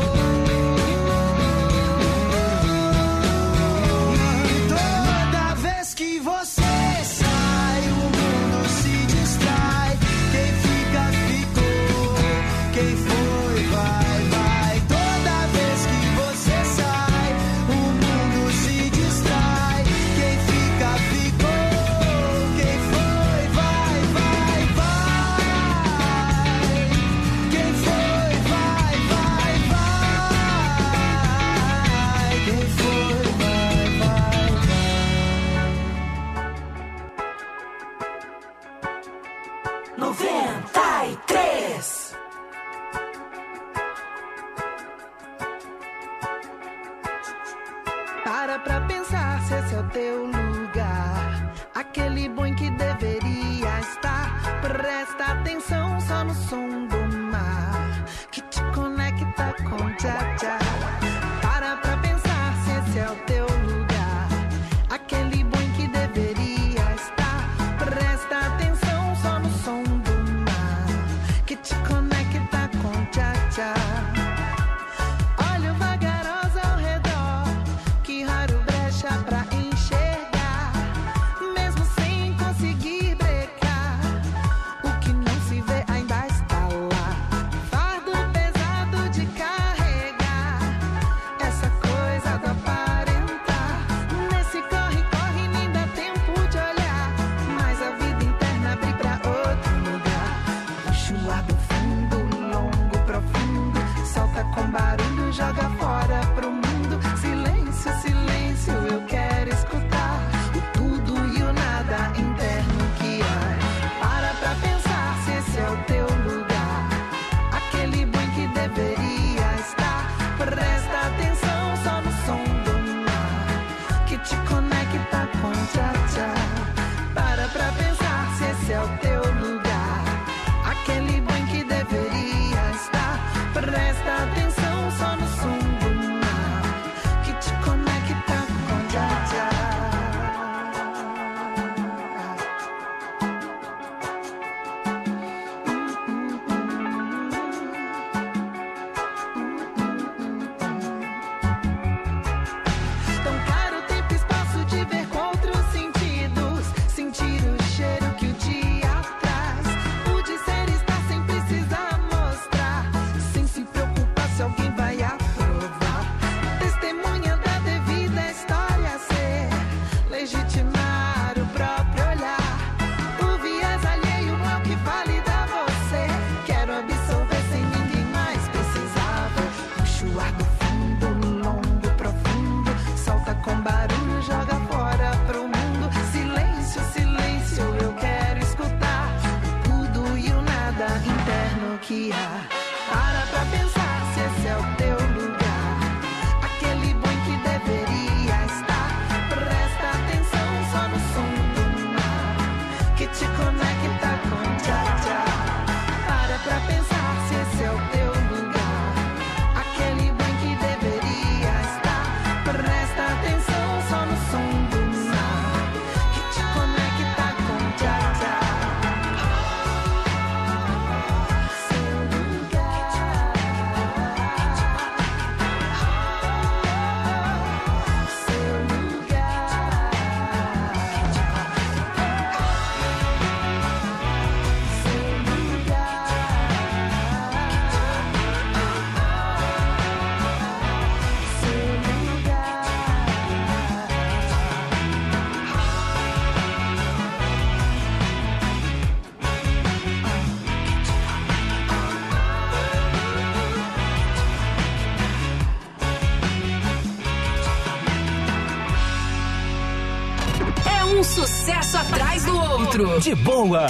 [262.80, 263.68] De boa.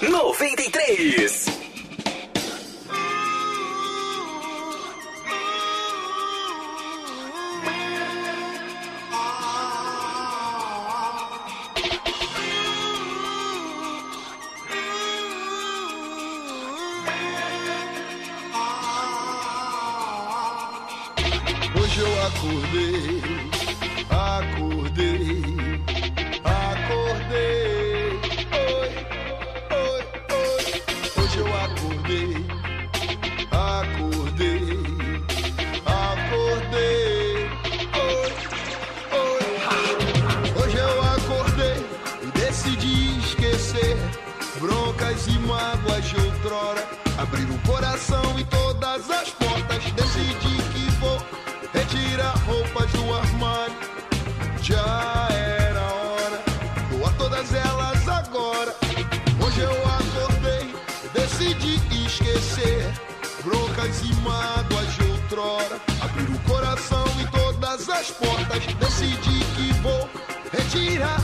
[0.00, 1.15] 93.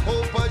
[0.04, 0.41] hope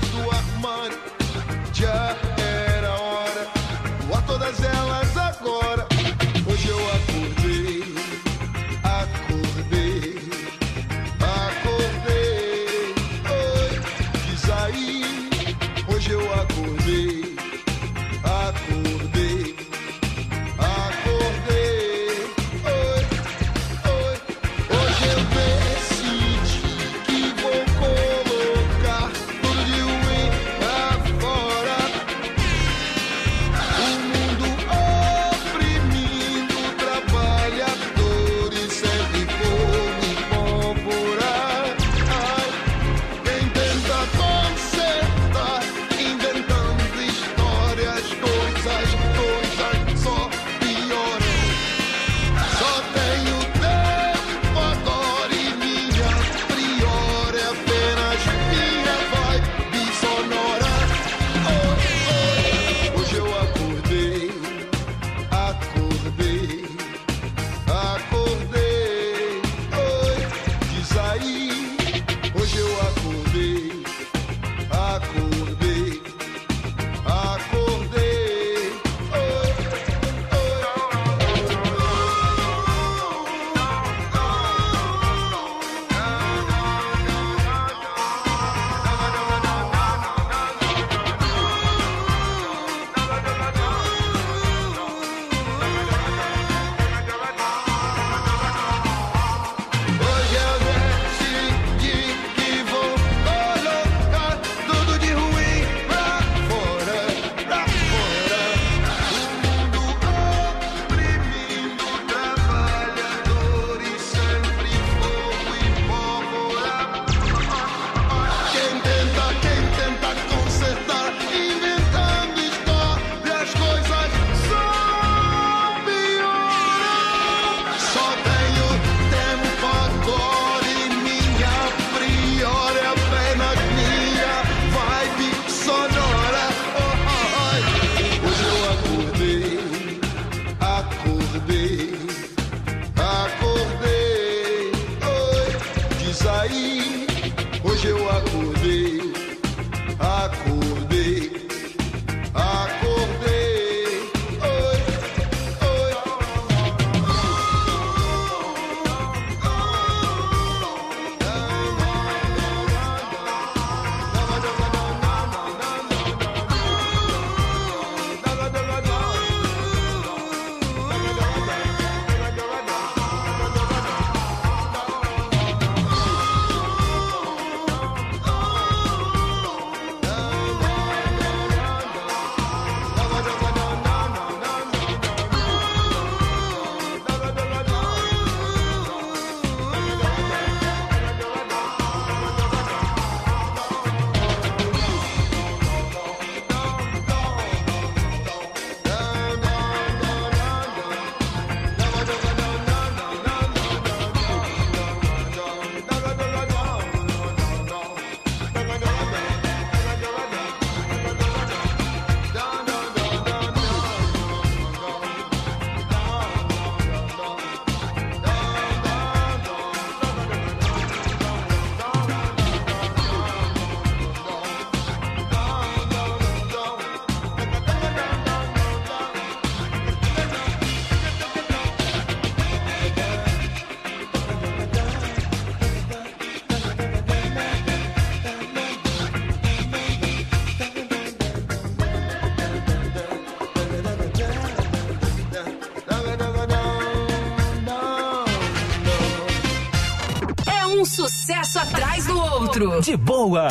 [252.62, 253.48] De boa.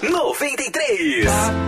[0.00, 1.67] 93.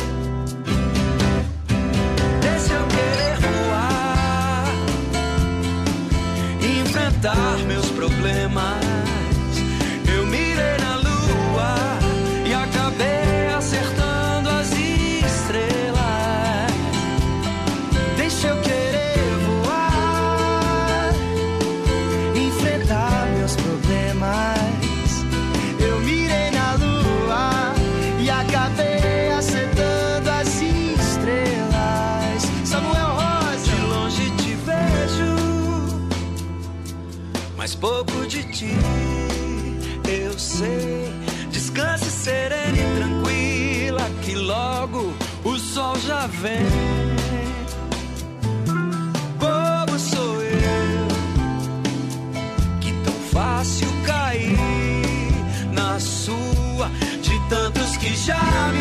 [7.21, 8.90] Enfrentar meus problemas.
[37.81, 38.77] Pouco de ti
[40.11, 41.13] eu sei.
[41.51, 46.67] Descanse serena e tranquila, que logo o sol já vem.
[49.39, 51.07] Bobo sou eu,
[52.79, 54.57] que tão fácil cair
[55.73, 56.89] na sua.
[57.21, 58.80] De tantos que já me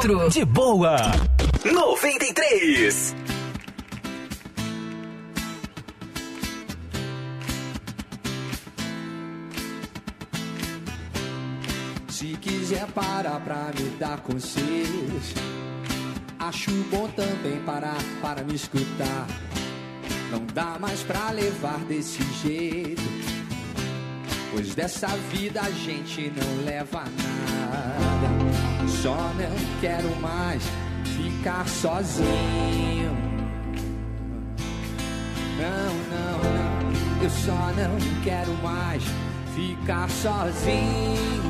[0.00, 0.30] outro.
[0.30, 0.96] De boa.
[1.64, 3.14] 93.
[12.08, 15.34] Se quiser parar pra me dar conselhos,
[16.38, 19.26] acho bom também parar para me escutar.
[20.30, 23.02] Não dá mais pra levar desse jeito,
[24.52, 27.39] pois dessa vida a gente não leva nada.
[29.02, 30.62] Só não quero mais
[31.16, 33.16] ficar sozinho.
[35.56, 39.02] Não, não, não, eu só não quero mais
[39.54, 41.40] ficar sozinho.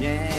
[0.00, 0.38] Yeah.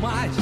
[0.00, 0.35] My.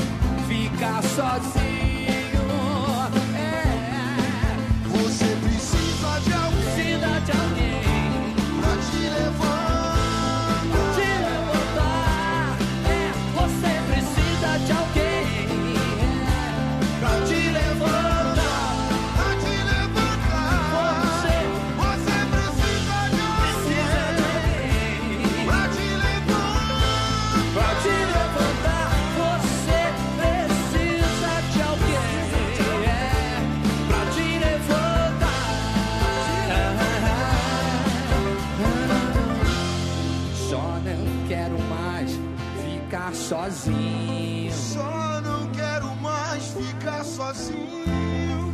[43.25, 44.53] sozinho.
[44.53, 47.85] Só não quero mais ficar sozinho.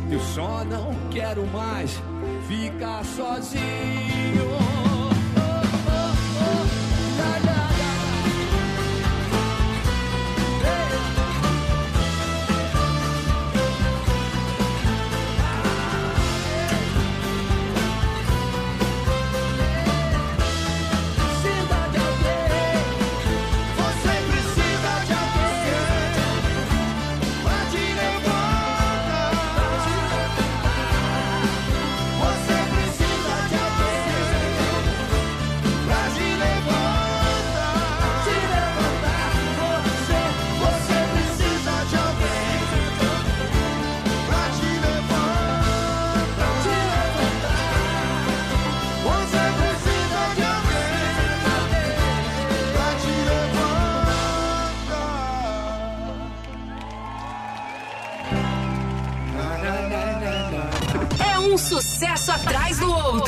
[0.09, 1.99] Eu só não quero mais
[2.47, 4.20] ficar sozinho.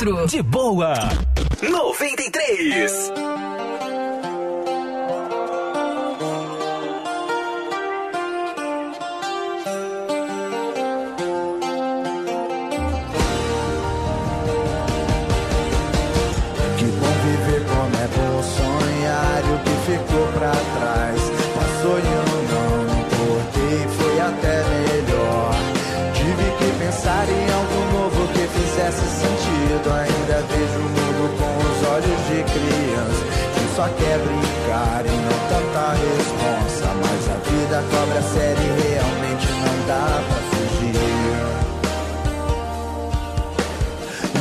[0.04, 0.26] dentro.
[0.26, 0.94] De boa.
[1.62, 3.23] 93.
[33.98, 36.88] quer brincar e não tanta responsa.
[37.02, 40.98] Mas a vida cobra série realmente não dá pra fugir.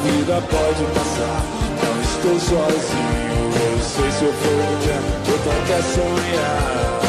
[0.03, 1.43] vida pode passar.
[1.83, 4.79] Não estou sozinho, eu sei se eu for um
[5.25, 7.01] que eu volto a sonhar.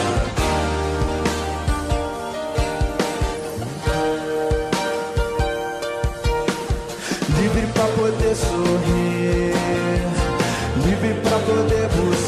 [7.40, 9.54] Livre pra poder sorrir,
[10.86, 12.21] livre pra poder buscar.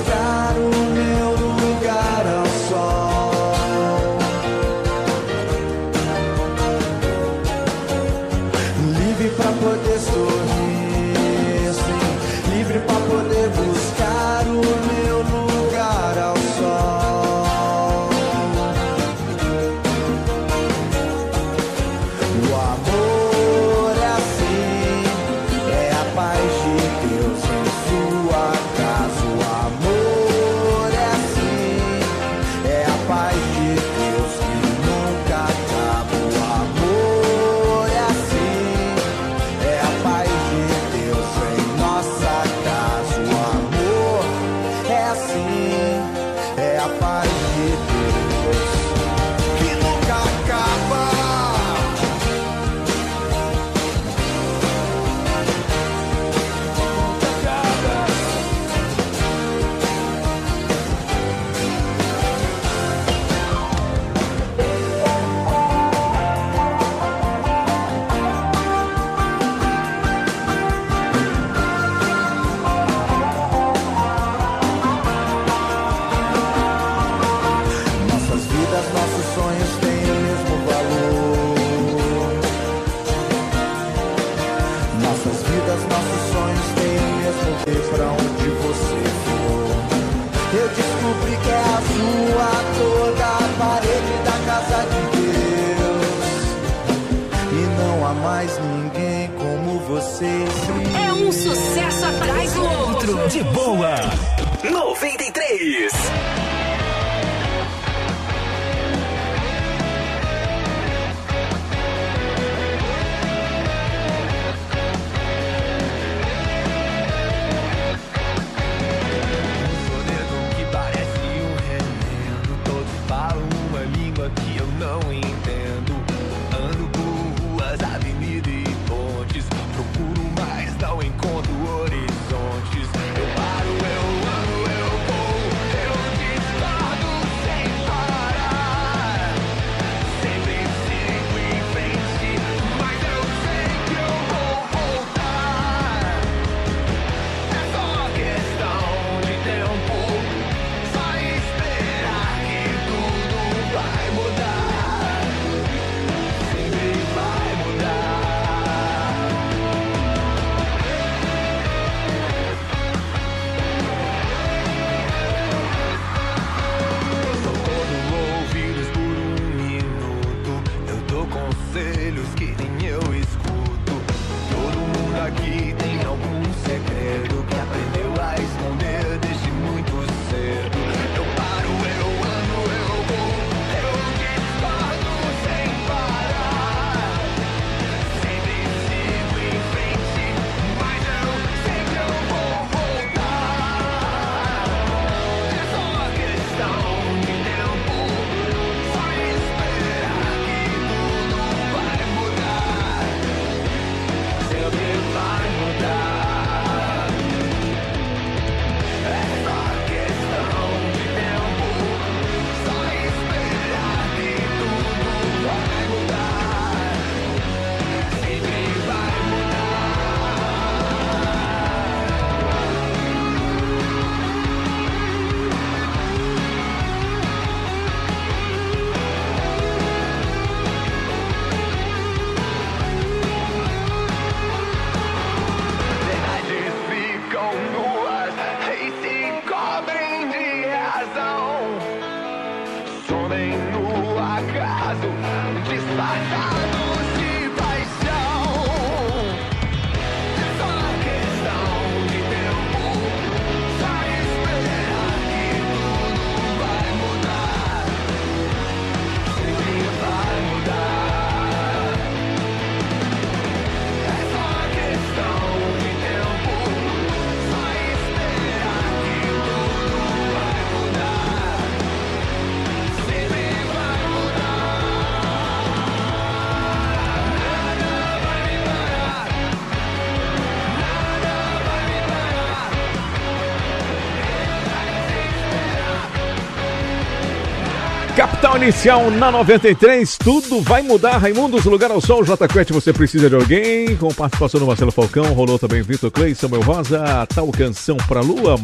[288.56, 291.18] Inicial na 93, tudo vai mudar.
[291.18, 293.98] Raimundos, lugar ao sol, J Quest, você precisa de alguém.
[293.98, 298.56] Com participação do Marcelo Falcão, rolou também Vitor Clay, Samuel Rosa, tal canção pra lua.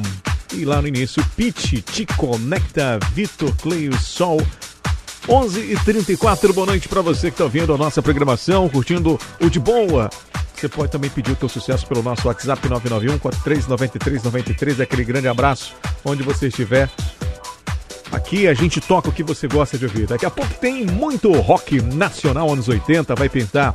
[0.53, 4.41] E lá no início, Pitch, te conecta, Vitor Clay, o sol.
[5.27, 9.49] 11 e 34 boa noite pra você que tá ouvindo a nossa programação, curtindo o
[9.49, 10.09] de boa.
[10.55, 14.81] Você pode também pedir o teu sucesso pelo nosso WhatsApp 991 4393 93.
[14.81, 15.73] Aquele grande abraço
[16.05, 16.89] onde você estiver.
[18.11, 20.07] Aqui a gente toca o que você gosta de ouvir.
[20.07, 23.73] Daqui a pouco tem muito rock nacional anos 80, vai pintar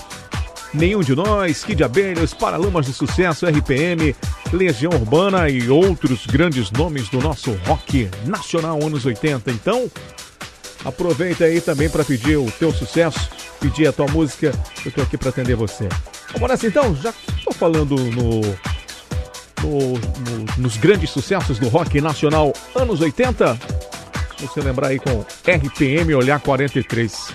[0.73, 4.15] Nenhum de Nós, Kid Abelhas, Paralamas de Sucesso, RPM,
[4.53, 9.53] Legião Urbana e outros grandes nomes do nosso rock nacional anos 80.
[9.53, 9.89] Então,
[10.85, 13.31] aproveita aí também para pedir o teu sucesso,
[13.61, 14.51] pedir a tua música.
[14.85, 15.89] Eu tô aqui para atender você.
[16.33, 16.93] Vamos nessa então?
[16.97, 17.15] Já
[17.45, 18.41] tô falando no, no-
[19.63, 23.57] no- nos grandes sucessos do rock nacional anos 80.
[24.47, 27.33] Você lembrar aí com RPM Olhar 43.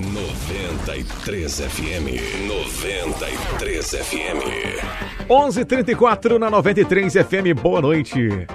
[0.00, 2.48] 93 FM.
[2.48, 5.28] 93 FM.
[5.28, 7.60] 11:34 na 93 FM.
[7.60, 8.46] Boa noite.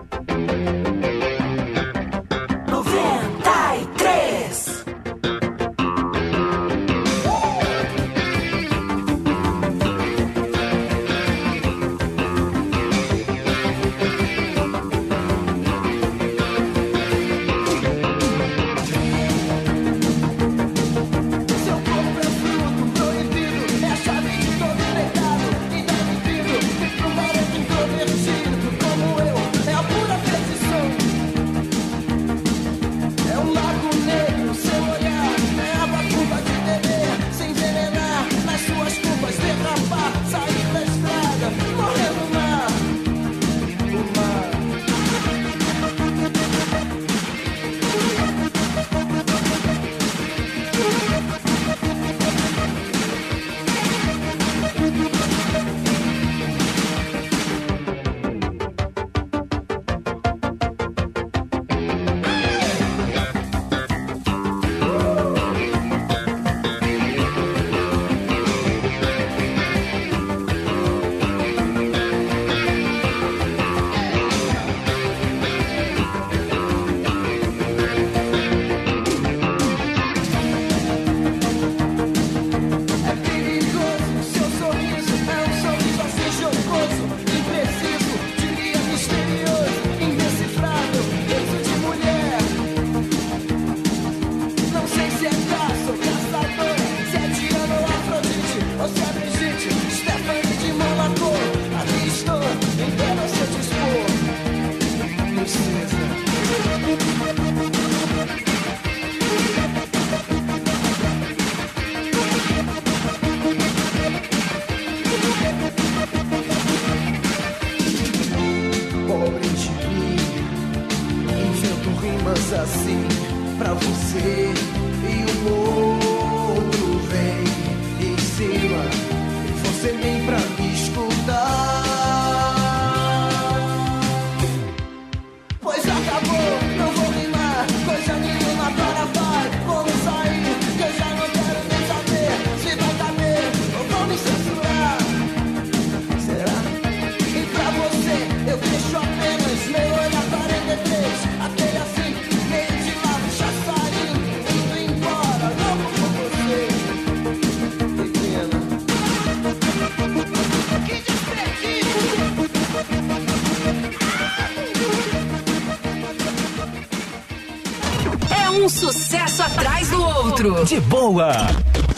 [170.45, 171.33] De boa.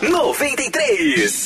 [0.01, 1.36] 93.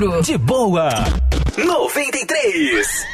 [0.00, 0.88] De boa.
[1.58, 3.06] 93.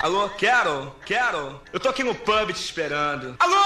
[0.00, 1.60] Alô, quero, quero.
[1.70, 3.36] Eu tô aqui no pub te esperando.
[3.38, 3.59] Alô,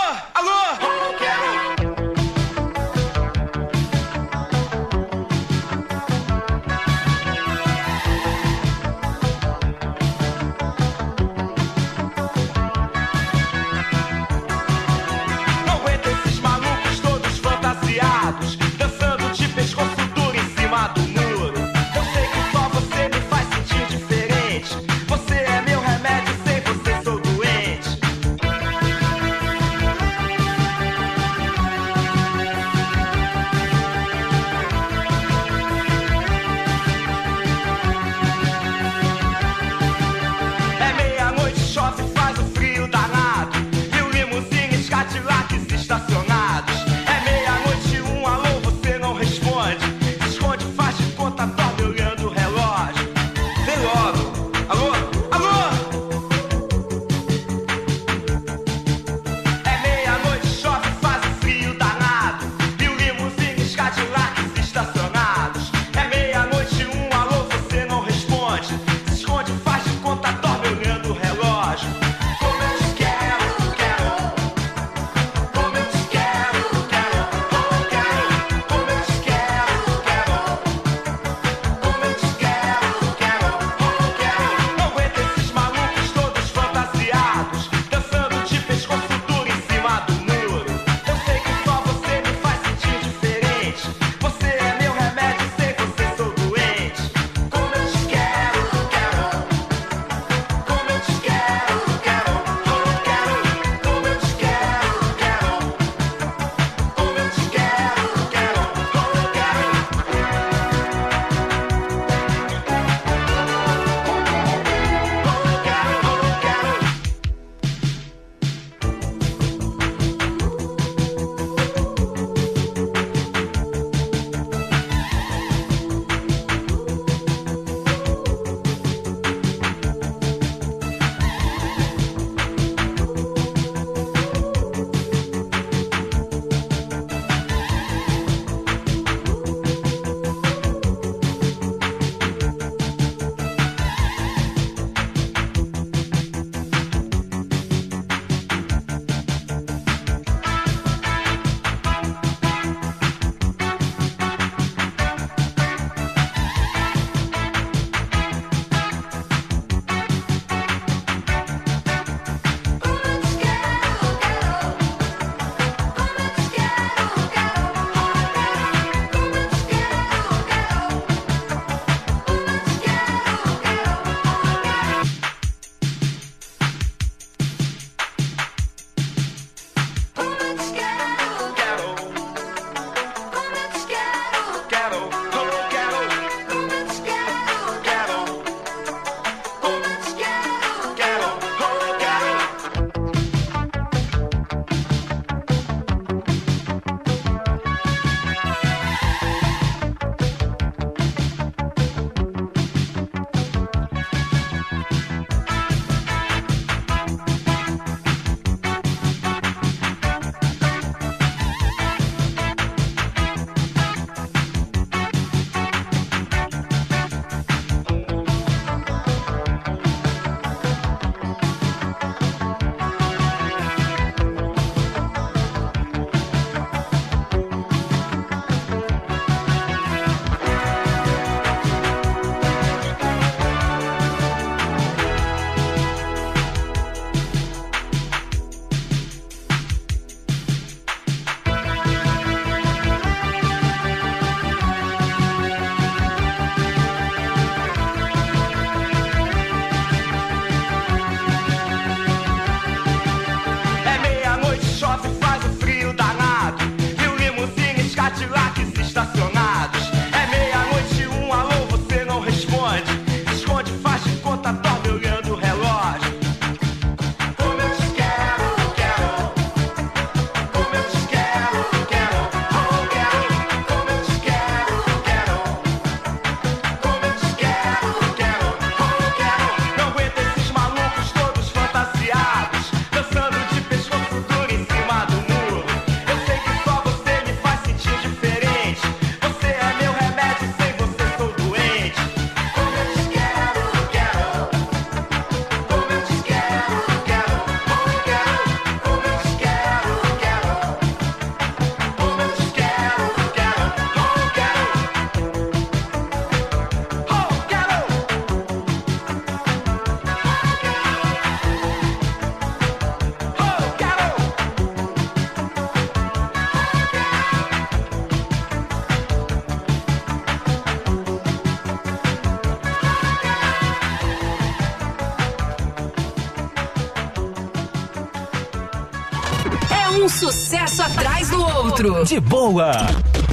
[331.74, 332.04] outro.
[332.04, 332.72] De boa.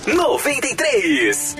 [0.07, 1.55] 93.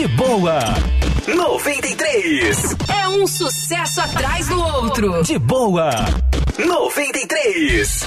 [0.00, 0.58] de boa.
[1.28, 2.76] 93.
[2.88, 5.22] É um sucesso atrás do outro.
[5.22, 5.90] De boa.
[6.58, 7.99] 93.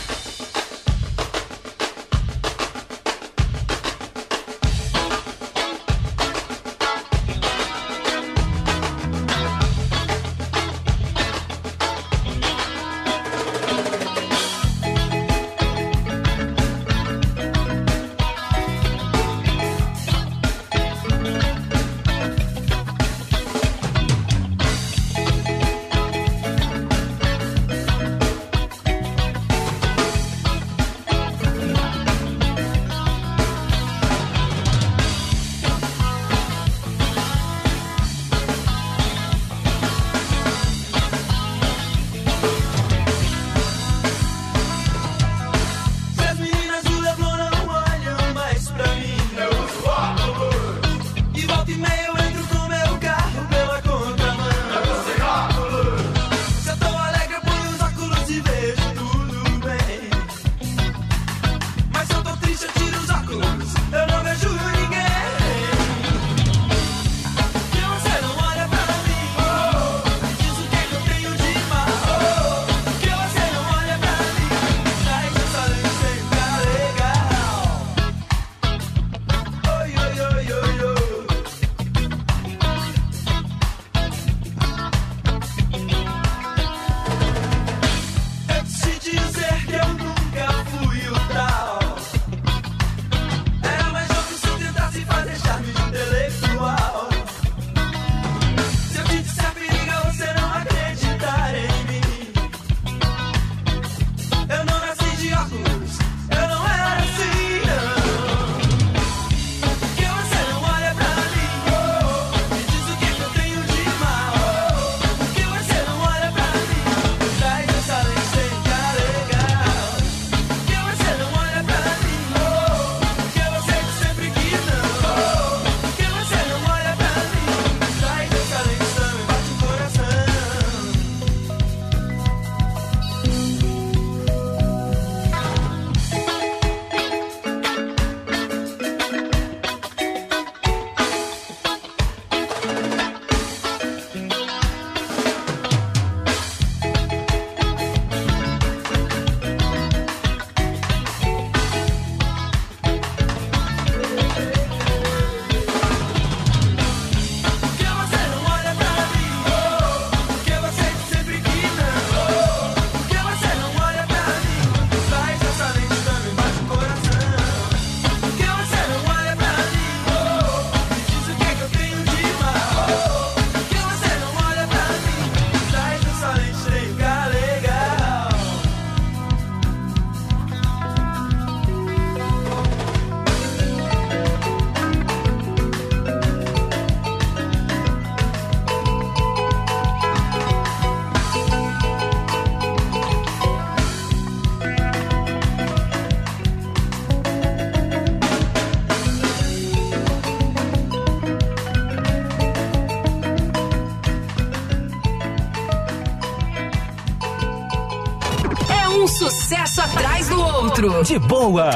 [210.84, 211.72] De boa.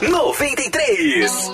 [0.00, 1.50] 93.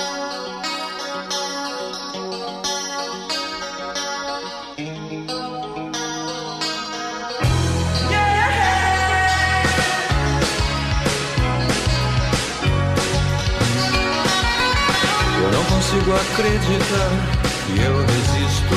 [15.41, 17.11] Eu não consigo acreditar
[17.67, 18.77] que eu resisto.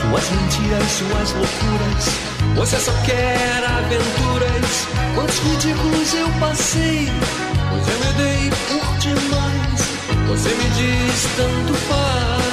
[0.00, 4.88] Suas mentiras, suas loucuras você só quer aventuras.
[5.14, 7.08] Quantos ridículos eu passei,
[7.70, 9.80] pois eu me dei por demais.
[10.28, 12.46] Você me diz tanto faz.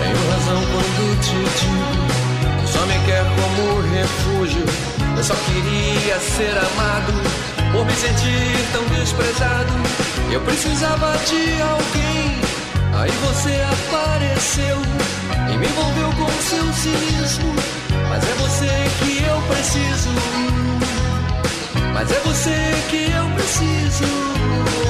[0.00, 2.66] Tenho razão quando te digo.
[2.66, 4.64] Só me quer como refúgio.
[5.16, 7.12] Eu só queria ser amado.
[7.72, 9.72] Por me sentir tão desprezado,
[10.30, 12.38] eu precisava de alguém.
[12.92, 15.19] Aí você apareceu
[15.52, 17.54] e me envolveu com seu cinismo.
[18.08, 20.10] Mas é você que eu preciso.
[21.92, 22.56] Mas é você
[22.88, 24.89] que eu preciso.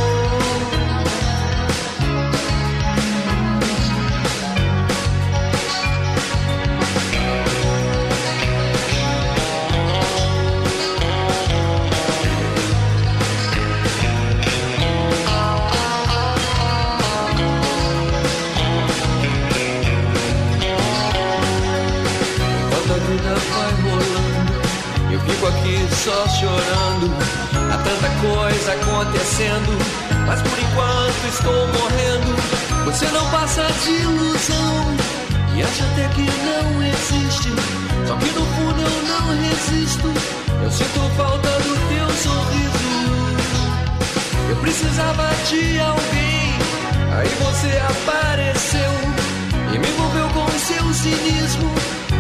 [27.73, 29.79] Há tanta coisa acontecendo,
[30.27, 32.37] mas por enquanto estou morrendo.
[32.85, 34.97] Você não passa de ilusão
[35.55, 37.51] e acha até que não existe.
[38.07, 40.13] Só que no fundo eu não resisto.
[40.63, 42.91] Eu sinto falta do teu sorriso.
[44.51, 46.59] Eu precisava de alguém,
[47.17, 48.93] aí você apareceu
[49.73, 51.73] e me envolveu com seu cinismo.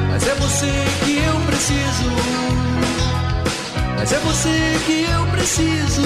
[0.08, 0.72] Mas é você
[1.04, 3.19] que eu preciso.
[4.00, 6.00] Mas é você que eu preciso.